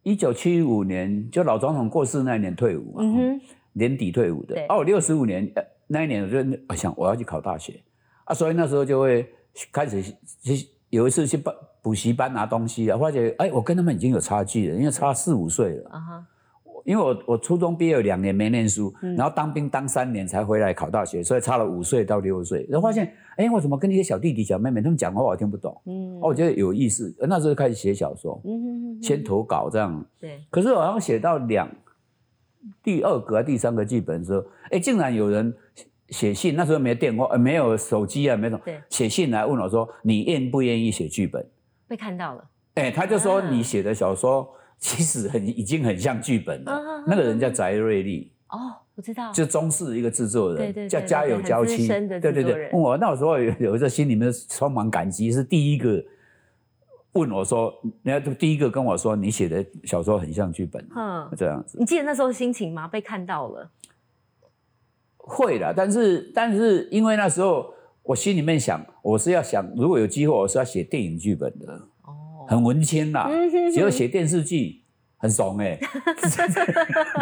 [0.03, 3.41] 一九七五年就老总统过世那一年退伍嘛，嗯哼，
[3.73, 4.67] 年底退伍的对。
[4.67, 7.83] 哦，我六十五年呃那一年我就我想我要去考大学
[8.25, 9.27] 啊，所以那时候就会
[9.73, 15.89] 开始去有一次去补补习班拿东西啊，发觉哎，我跟他们已经有差距了，因为差四五岁了。
[15.89, 16.27] 啊哈，
[16.85, 25.81] 因为我我初中毕业有两年没念书，嗯然后当兵当三年才回来考大学，所以差了五岁到六岁，然后发现哎，我怎么跟那些小弟弟小妹妹他们讲话我听不懂？
[25.87, 30.05] 嗯哦，我觉得有意思，那时候开始写小说，嗯哼哼先投稿这样。
[30.21, 31.69] 对，可是我好像写到两
[32.83, 35.55] 第二个、第三个剧本的时候，哎，竟然有人
[36.11, 41.45] 写信，那时候没电话，呃、没有手机啊，没什么对，写信来问我说，你愿不愿意写剧本？
[41.89, 42.45] 被看到了，
[42.75, 44.49] 哎，他就说啊你写的小说
[44.85, 46.73] 其实很已经很像剧本了。
[46.73, 52.71] 啊那个人叫翟瑞丽，哦，我知道，就中视一个制作人，对对对叫家有娇妻，对对对。
[52.71, 56.05] 我那时候有有一个心里面充满感激，是第一个
[57.13, 61.79] 问我说，人家第一个跟我说你写的小说很像剧本，嗯，这样子。
[61.79, 62.87] 你记得那时候心情吗？
[62.87, 63.71] 被看到了，
[65.17, 71.89] 会啦，但是但是因为那时候我心里面想，我是要想如果有机会，我是要写电影剧本的，哦，
[72.47, 74.83] 很文青啦，嗯哼结果写电视剧
[75.17, 75.79] 很怂哎、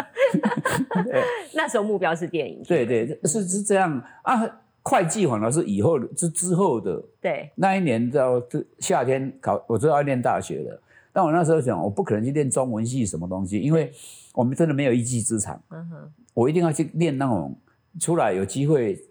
[1.53, 4.03] 那时候目标是电影，对对，是是这样。
[4.23, 4.59] 啊。
[4.85, 7.01] 会计反而是以后是之后的。
[7.21, 8.33] 对，那一年到
[8.79, 10.77] 夏天考，我知道要念大学了。
[11.13, 13.93] 但我那时候想，我不可能去念中文系什么东西，因为
[14.33, 15.57] 我们真的没有一技之长。
[15.69, 17.57] 嗯哼，我一定要去练那种
[17.97, 19.01] 出来有机会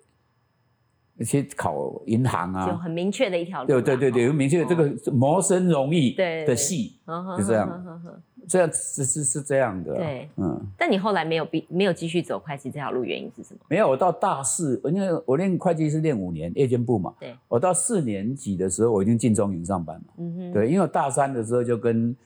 [1.24, 2.66] 去考银行啊。
[2.66, 8.02] 就啊，很明确的一条路啦，对对对对，有明确这个谋生容易对的系，嗯哼，就这样
[8.48, 9.98] 这样是是是这样的啊。
[9.98, 10.28] 对。
[10.37, 13.61] 嗯，但你后来没有必没有继续走会计这条路，原因是什么？
[13.68, 17.14] 没有，我到大四，因为我练会计是练五年，夜间部嘛。
[17.20, 20.04] 对，我到四年级的时候，我已经进中营上班了。
[20.18, 22.16] 嗯哼，对，因为我大三的时候就跟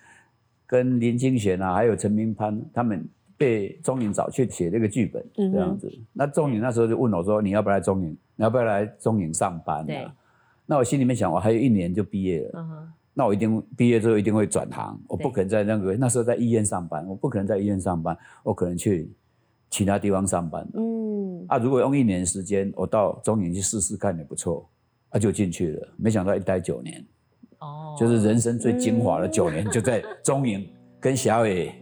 [0.67, 3.07] 跟林清玄啊，还有陈明潘他们
[3.37, 5.93] 被中影找去写这个剧本，这样子。
[6.13, 8.17] 那中影那时候就问我说：“你要不要来中影？
[8.37, 10.15] 你要不要来中影上班、对啊？”
[10.67, 19.09] 那我心里面想，我还有一年就毕业了，嗯，那我一定毕业之后一定会转行，我不可能在那个那时候在医院上班，我不可能在医院上班，我可能去
[19.71, 20.67] 其他地方上班。
[20.75, 24.69] 嗯，啊，如果用一年的时间，我到中影去试试看也不错，
[25.11, 25.89] 啊，就进去了。
[25.97, 27.05] 没想到一待九年。
[27.61, 30.69] 哦，就是人生最精华的九年，就在中影
[31.01, 31.73] 跟小野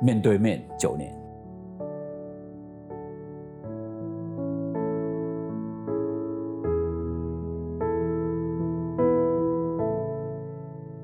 [0.00, 1.12] 面对面九年。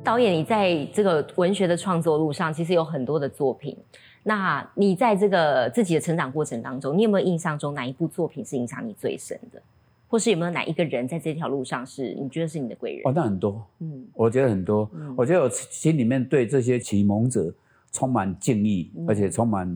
[0.02, 3.76] 导演，你在这个文学的创作路上，其实有很多的作品。
[4.22, 9.62] 那你在这个自己的成长过程当中，你有没有印象中哪一部作品是影响你最深的？
[10.08, 13.02] 或是有没有哪一个人在这条路上是你觉得是你的贵人？
[13.04, 14.90] 哦，那很多，嗯我觉得很多。
[14.92, 17.54] 嗯我觉得我心里面对这些启蒙者
[17.92, 19.68] 充满敬意，嗯而且充满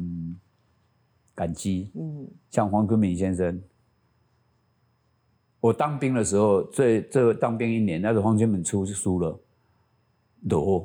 [1.35, 1.90] 感激。
[1.94, 3.61] 嗯像黄坤明先生，
[5.61, 9.33] 我当兵的时候，最这当兵一年，那时候黄坤明出书了，
[10.48, 10.83] 《裸》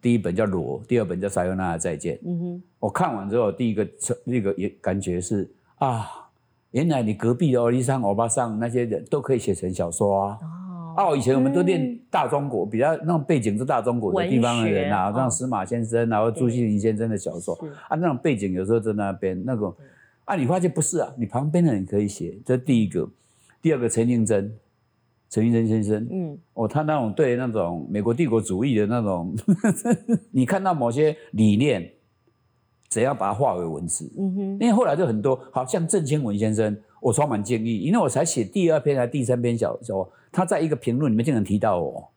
[0.00, 2.16] 第一本叫《裸》，第二本叫《撒尤娜的再见》。
[2.24, 3.88] 嗯哼，我看完之后，第一个
[4.24, 6.28] 那个也感觉是啊，
[6.72, 10.38] 原来你隔壁的欧丽桑、欧巴桑那些人都可以写成小说啊。
[10.42, 10.46] 哦，
[10.96, 11.66] 哦，以前我们都嗯。
[11.66, 17.54] 念大中国，比较那种背景是大中国的地方的人啊，像司马先生啊，或朱熹林先生的小说
[17.88, 19.74] 啊，那种背景有时候在那边那种
[20.24, 23.08] 啊，你发现不是啊，你旁边的人可以写，这第一个，
[23.60, 24.54] 第二个陈应真，
[25.30, 26.38] 陈应真先生，嗯。
[26.54, 29.34] 哦，他那种对那种美国帝国主义的那种，
[30.30, 31.90] 你看到某些理念，
[32.88, 34.12] 怎样把它化为文字？
[34.18, 42.08] 嗯哼，因为后来就很多，好像郑清文先生，我充满敬意，因为我才写第二篇还是第三篇小说，他在一个评论里面竟然提到我，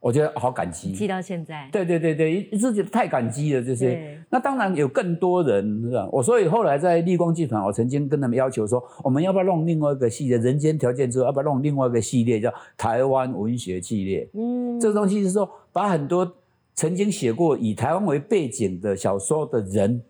[0.00, 0.92] 我觉得好感激。
[0.92, 4.18] 记到现在，对对对对，自己太感激了这些。
[4.28, 6.08] 那当然有更多人是吧？
[6.10, 10.36] 我所以后来在立光集团，我曾经跟他们要求说，我们要不要弄另外一个系列？
[10.38, 14.28] 人间条件之后，要不要弄另外一个系列，叫台湾文学系列？
[14.34, 16.34] 嗯，这个东西是说，把很多
[16.74, 20.02] 曾经写过以台湾为背景的小说的人，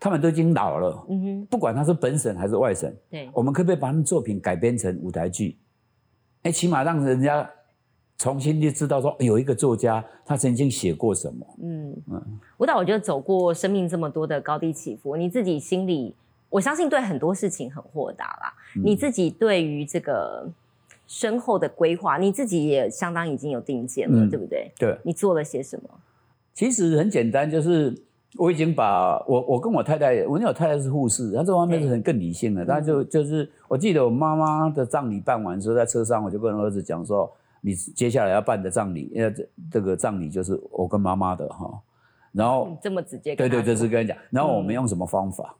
[0.00, 5.56] 他们都已经老了，嗯哼，不管他是本省还是外省，对，我们可不可以把他们作品改编成舞台剧？
[6.44, 7.50] 哎，起码让人家
[8.16, 11.46] 重新就知道说，有一个作家他曾经写过什么。
[11.62, 16.14] 嗯嗯，舞蹈我觉得走过生命这么多的高低起伏，你自己心里，
[16.48, 18.54] 我相信对很多事情很豁达啦。
[18.76, 20.48] 嗯你自己对于这个
[21.06, 24.70] 身后的规划，你自己也相当已经有定见了，嗯对不对？
[24.78, 25.88] 对，你做了些什么？
[26.54, 27.94] 其实很简单，就是
[28.36, 32.64] 我已经把我我跟我太太，我因为我太太是护士，她这方面是很更理性的。
[32.64, 41.70] 她就就是我记得我妈妈的葬礼办完之后，在车上我就跟儿子讲说，你接下来要办的葬礼，因为这这个葬礼就是我跟妈妈的哈。
[42.32, 45.54] 然后你这么直接对对，就是跟你讲，然后我们用什么方法？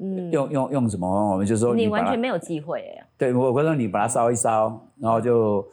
[0.00, 1.32] 嗯用用用什么方法？
[1.32, 5.64] 我们就说你完全没有机会哎，对我我说你把它烧一烧，然后就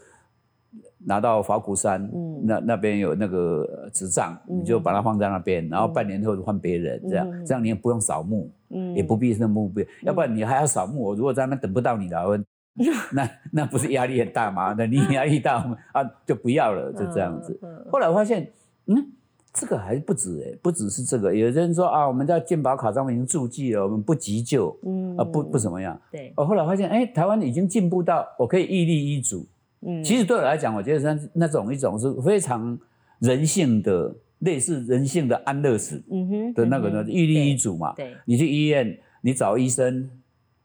[1.05, 2.45] 拿到法鼓山，嗯。
[2.45, 4.59] 那那边有那个呃执仗，嗯。
[4.59, 7.45] 你就把它放在那边，然后半年后换别人，这样嗯。
[7.45, 8.95] 这样你也不用扫墓，嗯。
[8.95, 12.38] 也不必那墓碑，要不然你还要扫墓，我如果在那边等不到你了，我
[13.13, 14.75] 那那不是压力很大吗？
[14.77, 15.63] 那你压力大
[15.93, 17.57] 啊，就不要了，就这样子。
[17.61, 17.86] 嗯。
[17.91, 18.51] 后来我发现，
[18.88, 19.11] 嗯，
[19.53, 25.15] 这个还不止哎，不只是这个，有些人说啊，我们在健保卡上面已经注记了，我们不急救嗯。
[25.15, 25.97] 啊，不不怎么样。
[26.11, 29.47] 对，我后来发现，哎，台湾已经进步到我可以一立一主。
[29.86, 30.03] 嗯。
[30.03, 32.77] 其实对我来讲，我觉得那那种一种是非常
[33.19, 37.93] 人性的，类似人性的安乐死嗯哼的那个呢，嗯哼一立一主嘛。
[37.95, 40.09] 对，你去医院，你找医生，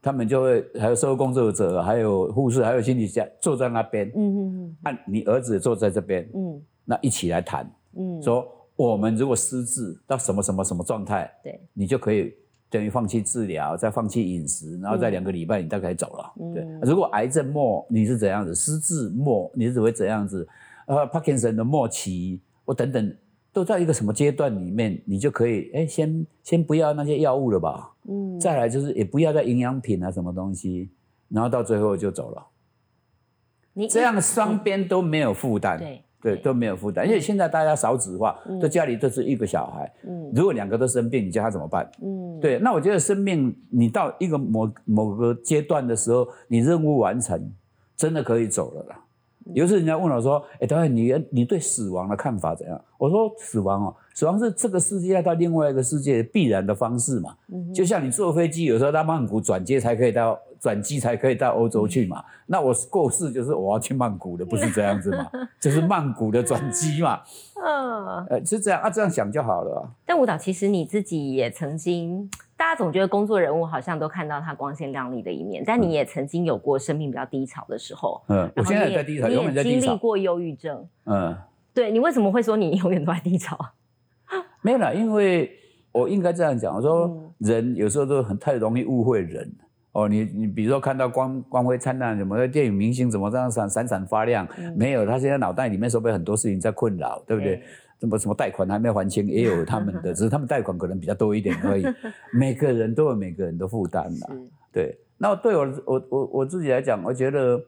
[0.03, 12.35] 他们就会还有社会工作者，还有护士，还有心理家坐在那边，嗯嗯啊，你儿子坐在这边，嗯那一起来谈，嗯，说我们如果失智到什么什么什么状态，对，你就可以
[12.71, 16.33] 等于放弃治疗，再放弃饮食，然后在两个礼拜你大概走了。
[16.41, 16.55] 嗯。
[16.55, 20.49] 对，如果癌症末你是怎样子，失智末你是会怎样子，
[20.87, 23.17] 呃，帕金森的末期，我等等
[23.53, 30.89] 都在一个什么阶段里面，你就可以哎，先先不要那些药物了吧，嗯，再来就是也不要再营养品啊什么东西，
[31.29, 32.47] 然后到最后就走了，
[33.73, 35.77] 你这样双边都没有负担。
[35.77, 41.91] 对对，都没有负担，因为现在大家少子化，嗯都家里都是一个小孩，嗯如果两个都生病，你叫他怎么办？
[42.03, 47.51] 嗯，对，那我觉得生病你到一个某某个阶段的时候，你任务完成，
[47.97, 48.97] 真的可以走了啦。
[48.97, 49.07] 嗯
[49.55, 57.35] 有时人家问我说：“哎，导演，你你对死亡的看法怎样？”我说：“死亡哦，死亡是这个世界到另外一个世界必然的方式嘛。
[57.53, 62.23] 嗯就像你坐飞机，有时候到曼谷转接才可以到转机才可以到欧洲去嘛。
[62.47, 65.29] 那我过世就是我要去曼谷的，不是这样子嘛？
[65.59, 67.21] 就是曼谷的转机嘛。
[67.65, 69.91] 嗯，呃，是这样啊，这样想就好了啊。
[70.05, 78.23] 但舞蹈其实你自己也曾经，大家总觉得工作人物好像都看到他光鲜亮丽的一面，但你也曾经有过生命比较低潮的时候。
[78.29, 79.97] 嗯，我现在也在低潮，你永远也经历在低潮。
[79.97, 81.37] 过忧郁症，嗯。
[81.73, 83.57] 对你为什么会说你永远都在低潮？
[84.61, 85.51] 没有啦，因为
[85.93, 89.51] 我应该这样讲，我说嗯人有时候都很太容易误会人。
[89.93, 94.47] 哦，你你比如说看到光光辉灿烂，什么电影明星怎么这样闪闪闪发亮？
[94.77, 97.61] 没有，他现在脑袋里面说不定很多事情在困扰，对不对？
[97.99, 101.85] 什么什么贷款还没还清，也有他们的，只是他们贷款可能比较多一点而已。
[102.33, 104.29] 每个人都有每个人的负担啦。
[104.73, 107.61] 对，那对我我我我自己来讲，我觉得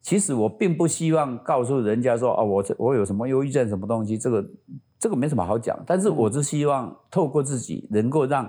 [0.00, 4.48] 其实我并不希望告诉人家说啊，我这我有什么忧郁症什么东西，这个
[5.00, 5.76] 这个没什么好讲。
[5.84, 8.48] 但是我是希望透过自己能够让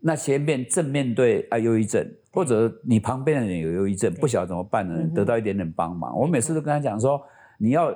[0.00, 2.02] 那些面正面对啊忧郁症，
[2.32, 6.16] 或者你旁边的人有忧郁症，不晓得怎么办呢得到一点点帮忙。
[6.18, 7.20] 我每次都跟他讲说，
[7.58, 7.92] 你要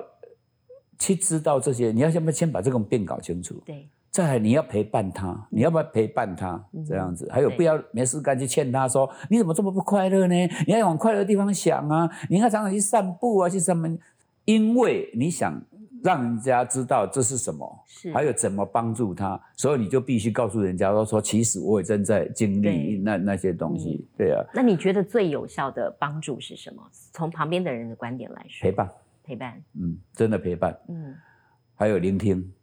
[0.99, 3.61] 去知道这些，你要先把先把这个病搞清楚。
[3.65, 7.29] 对，再来，你要陪伴他，你要不要陪伴他嗯这样子？
[7.31, 10.35] 还有不要没事干去劝他说你怎么这么不快乐呢？
[10.65, 13.97] 你要往快乐的地方想啊，你应该常常去散步啊，去什么？
[14.45, 15.59] 因为你想
[16.05, 18.13] 让人家知道这是什么，是。
[18.13, 26.83] 还有怎么帮助他，所以你就必须告诉人家说说，其实我也正在经历那那些东西，对啊，那你觉得最有效的帮助是什么？
[27.11, 28.89] 从旁边的人的观点来说，陪伴，
[29.23, 30.79] 陪伴，嗯，真的陪伴。
[30.89, 31.15] 嗯。
[31.73, 32.53] 还有聆听，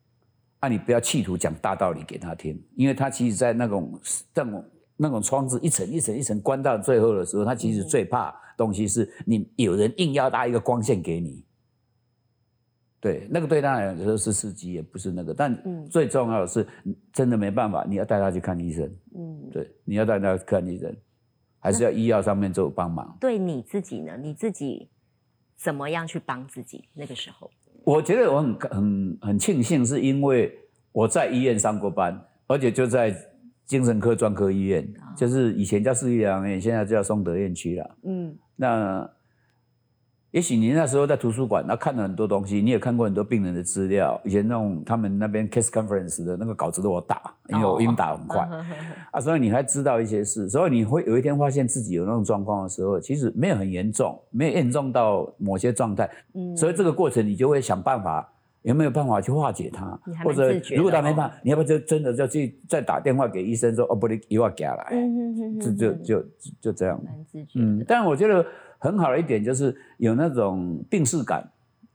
[0.60, 4.00] 啊，你不要企图讲大道理给他听，因为他其实，在那种
[4.32, 4.64] 那种
[4.96, 11.44] 那种窗子一层一层一层关到最后的时候，他其实最怕东西是你有人硬要搭一个光线给你。
[13.02, 16.64] 对，那个对他来讲有时候是司机，也不是那个，但嗯最重要的是，
[17.12, 18.88] 真的没办法，你要带他去看医生。
[19.16, 20.96] 嗯，对，你要带他去看医生，
[21.58, 23.16] 还是要医药上面做帮忙。
[23.20, 24.16] 对你自己呢？
[24.16, 24.88] 你自己
[25.56, 26.84] 怎么样去帮自己？
[26.94, 27.50] 那个时候，
[27.82, 30.56] 我觉得我很很很庆幸，是因为
[30.92, 33.12] 我在医院上过班，而且就在
[33.64, 37.96] 精神科专科医院，就是以前叫市立疗院，现在叫松德院区了。
[38.04, 39.10] 嗯那
[40.32, 44.18] 也许你那时候在图书馆，那看了很多东西，你也看过很多病人的资料。
[44.24, 48.48] 以前那种他们那边 case conference 的那个稿子都我打，因为我英打很快。
[49.10, 58.26] 啊，所以你还知道一些事，所以你会有一天发现自己有那种状况的时候，其实没有很严重，没有严重到某些状态，嗯所以这个过程你就会想办法，
[58.62, 66.24] 有没有办法去化解它或者如果他哦没办法，你要不要就真的就去再打电话给医生说，哦，不，你又要给来，嗯嗯就就就
[66.58, 66.98] 就这样。
[67.04, 68.42] 蛮自觉嗯，，但我觉得
[68.82, 71.48] 很好的一点就是有那种病视感，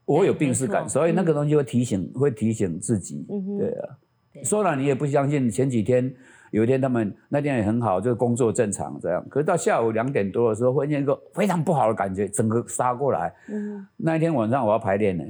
[0.05, 3.25] 我有病视感，所以那个东西会提醒，会提醒自己。
[3.59, 3.97] 对啊
[4.31, 5.49] 对，说了你也不相信。
[5.51, 6.15] 前几天
[6.51, 9.21] 有一天他们那天也很好，就是工作正常这样。
[9.29, 13.35] 可是到下午两点多的时候，忽然间一个非常不好的感觉，整个杀过来。
[13.49, 15.25] 嗯那一天晚上我要排练呢，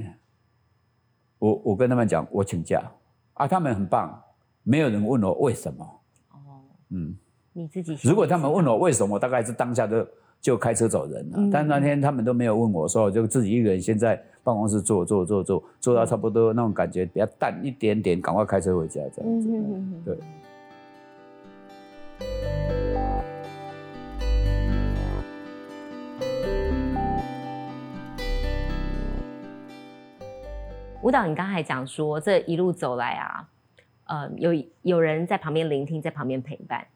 [1.40, 2.80] 我我跟他们讲我请假
[3.34, 4.22] 啊，他们很棒，
[4.62, 5.84] 没有人问我为什么。
[6.30, 7.16] 哦，嗯，
[7.52, 10.06] 你自己如果他们问我为什么，我大概是当下就
[10.40, 11.38] 就开车走人了。
[11.38, 19.48] 嗯但那天他们都没有问我，说我就自己一个人先在办公室坐坐坐坐，坐到差不多那种感觉比较淡一点点，赶快开车回家这样子。
[20.04, 20.16] 对。
[31.00, 33.48] 舞蹈，你刚才讲说这一路走来啊，
[34.06, 36.86] 呃，有有人在旁边聆听，在旁边陪伴。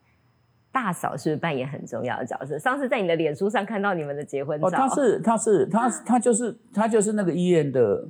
[0.73, 2.59] 大嫂是不是扮演很重要的角色？
[2.59, 8.09] 上次在你的脸书上看到你们的结婚照，哦，他是她是她她就是她就是那个医院的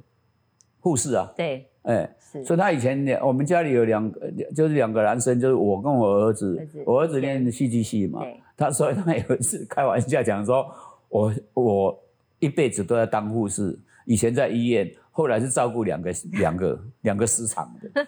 [0.80, 2.44] 护士啊，对，哎，是。
[2.44, 6.82] 所以他以前两我们家里有两个就是两个男生，就是我跟我儿子，儿子。
[6.86, 10.72] 我儿子念戏剧系嘛，对，他所以他有一次开玩笑讲说，
[11.08, 12.02] 我我
[12.38, 17.90] 一辈子都在当护士，以前在医院，后来是照顾两个两个两个市场的。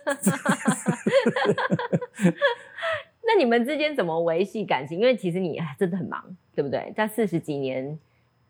[3.27, 4.99] 那你们之间怎么维系感情？
[4.99, 6.23] 因为其实你真的很忙，
[6.55, 6.93] 对不对？
[6.97, 7.99] 在四十几年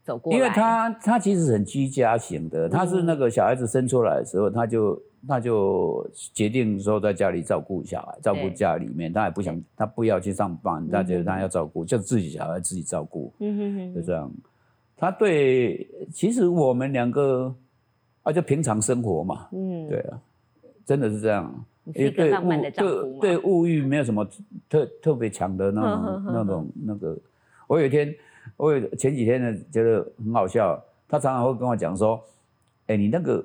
[0.02, 14.30] 走过来，因为他他其实很居家型的，他是那个小孩子生出来的时候，他就他就决定说在家里照顾小孩，照顾家里面，他也不想他不要去上班，他觉得他要照顾，就自己小孩自己照顾，嗯哼哼，就这样。
[14.96, 17.54] 他对，其实我们两个
[18.22, 20.20] 啊，就平常生活嘛，嗯，对啊，
[20.84, 21.64] 真的是这样。
[21.93, 24.26] 也对物对对物欲没有什么
[24.68, 27.18] 特特别强的那种那种那个。
[27.66, 28.14] 我有一天，
[28.57, 30.82] 我有前几天呢，觉得很好笑。
[31.09, 32.22] 他常常会跟我讲说
[32.89, 33.45] ：“哎，你那个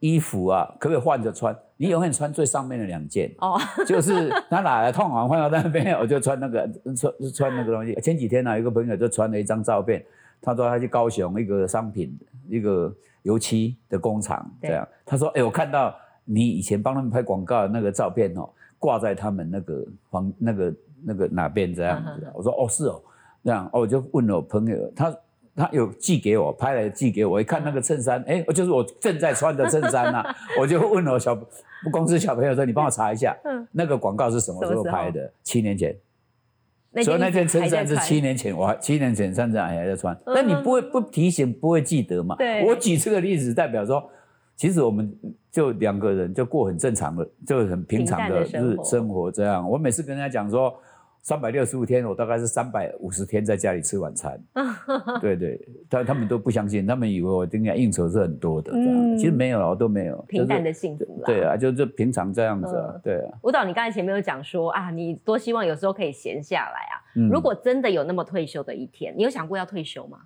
[0.00, 1.56] 衣服啊，可不可以换着穿？
[1.76, 3.30] 你永远穿最上面的两件。
[3.40, 7.94] ”哦， 就是他哪来痛完换到那边，我就穿那个穿穿那个东西。
[8.00, 10.04] 前几天呢，有个朋友就传了一张照片，
[10.40, 12.18] 他说他去高雄一个商品
[12.48, 14.86] 一个油漆的工厂，这样。
[15.04, 18.48] 他说：“哎，我看到。”你以前帮他们拍广告的那个照片哦，
[18.78, 22.26] 挂在他们那个房那个那个哪边这样子？
[22.34, 23.02] 我说哦是哦，
[23.44, 25.16] 这样哦我就问了我朋友，他
[25.54, 30.24] 他有寄给我拍了寄给我，一看那个衬衫，哎，就是我正在穿的衬衫呐，
[30.60, 31.36] 我就问了小
[31.90, 33.66] 公司小朋友说，你帮我查一下，嗯。
[33.72, 35.32] 那个广告是什么时候拍的？
[35.42, 35.96] 七年前，
[37.04, 42.36] 所以那件衬衫是七年前，我还七年前甚至还在穿，那你不会不提醒不会记得嘛？
[42.36, 42.64] 对。
[42.66, 44.08] 我举这个例子代表说。
[44.62, 45.12] 其实我们
[45.50, 49.68] 就两个人就过很正常的，就很平常的日生活这样。
[49.68, 50.72] 我每次跟人家讲说，
[51.20, 54.40] 三百六十五天，我大概是三百五十天在家里吃晚餐。
[55.20, 55.60] 对对，
[55.90, 58.70] 他他们都不相信，他们以为我今天应酬是很多的。
[58.72, 60.24] 嗯，其实没有，我都没有。
[60.28, 61.26] 平淡的幸福啦。
[61.26, 62.94] 对啊，就是平常这样子啊。
[63.02, 63.32] 对啊。
[63.42, 67.02] 舞蹈，你刚才前面有讲说啊，你多希望有时候可以闲下来啊。
[67.32, 70.18] 如果真的有那么退休的一天，你有想过要退休吗？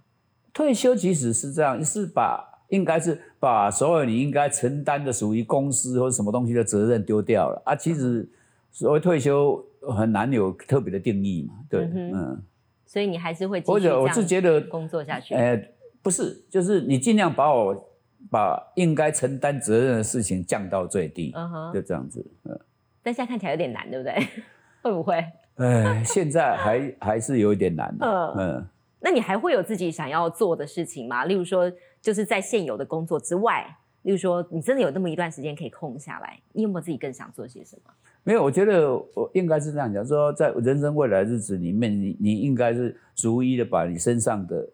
[0.53, 2.53] 退休其实是这样，是把。
[2.69, 7.77] 应该是把所有你应该承担的属于公司或者什么东西的责任丢掉了啊！
[7.77, 8.29] 其实
[8.73, 12.43] 所谓退休很难有特别的定义嘛，对，嗯。
[12.85, 15.35] 所以你还是会或者我是觉得工作下去。
[15.35, 15.61] 呃，
[16.03, 17.89] 不是，就是你尽量把我
[18.31, 22.59] 把应该承担责任的事情降到最低，嗯哼，就这样子，嗯。
[23.03, 24.14] 但现在看起来有点难，对不对？
[24.83, 25.25] 会不会？
[25.57, 28.67] 哎，现在还还是有一点难，嗯嗯。
[29.01, 31.25] 那你还会有自己想要做的事情吗？
[31.25, 31.71] 例如说。
[32.07, 33.67] 就是在现有的工作之外，
[34.03, 37.91] 例如说，你真的有那么一段时间可以空下来，你有没有自己更想做些什么？
[38.23, 44.65] 没有，我觉得我应该是这样讲，说在人生未来日子里面，你你应该是逐一的把你身上的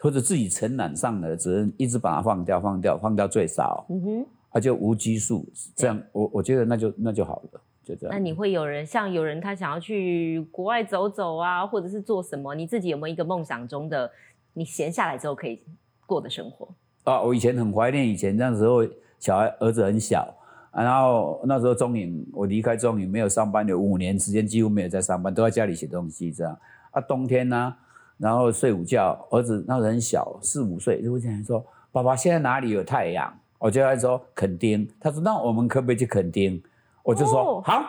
[0.00, 5.46] 或者自己承揽上的责任，一直把它放掉，放掉，放掉最少，嗯哼，啊就无拘束，
[5.76, 8.10] 这样我我觉得那就那就好了，就这样。
[8.10, 12.56] 那你会有人像有人他想要去国外走走啊，或者是做什么？
[12.56, 14.10] 你自己有没有一个梦想中的，
[14.54, 15.62] 你闲下来之后可以？
[16.08, 16.66] 过的生活
[17.04, 18.82] 啊，我以前很怀念以前那时候，
[19.20, 20.26] 小孩儿子很小，
[20.72, 26.58] 然后那时候中影，我离开中影没有上班，有五年时间几乎没有在上班，都在家里写东西这样。
[26.92, 27.74] 啊，冬天呢，
[28.16, 36.62] 然后睡午觉，儿子那时候很小，四五岁，就会这样说：“爸爸，现在哪里有太阳？”我就在说垦丁，他说：“那我们可不可以去垦丁？”
[37.04, 37.82] 我就说：“好。”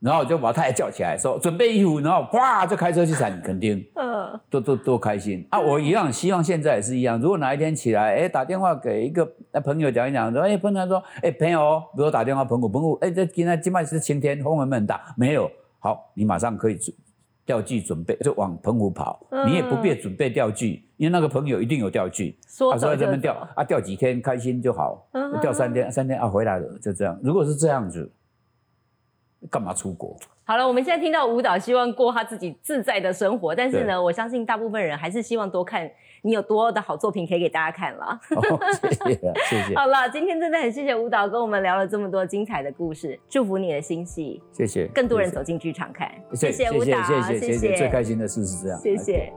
[0.00, 5.60] 然后我就把太太叫起来，说准备衣服，然后哗就开车去产垦丁，嗯，多多多开心啊！
[5.60, 7.20] 我一样希望现在也是一样。
[7.20, 9.30] 如果哪一天起来，哎，打电话给一个
[9.62, 16.78] 朋友讲一讲，说，哎，朋友说，哎，朋友，比如打电话朋友，朋友，哎，这今天今晚是晴天，风很大，没有，好，你马上可以
[17.44, 25.06] 钓具准备，就往澎湖跑，你也不必准备钓具，因为那个朋友一定有钓具，说在这边钓啊，钓几天开心就好，
[25.42, 27.20] 钓三天，三天啊回来了，就这样。
[27.22, 28.10] 如果是这样子。
[29.48, 30.16] 干嘛出国？
[30.44, 35.88] 好了，我们现在听到舞蹈希望过他自己自在的生活，但是呢，我相信大部分人还是希望多看
[36.22, 38.20] 你有多的好作品可以给大家看了。
[38.82, 39.74] 谢谢，谢谢。
[39.78, 46.10] 好了，今天真的很谢谢舞蹈跟我们聊了这么多精彩的故事，祝福你的新戏，谢谢，更多人走进剧场看。
[46.34, 47.76] 谢谢舞蹈，谢谢，谢谢。
[47.76, 49.32] 最开心的事是这样，谢谢。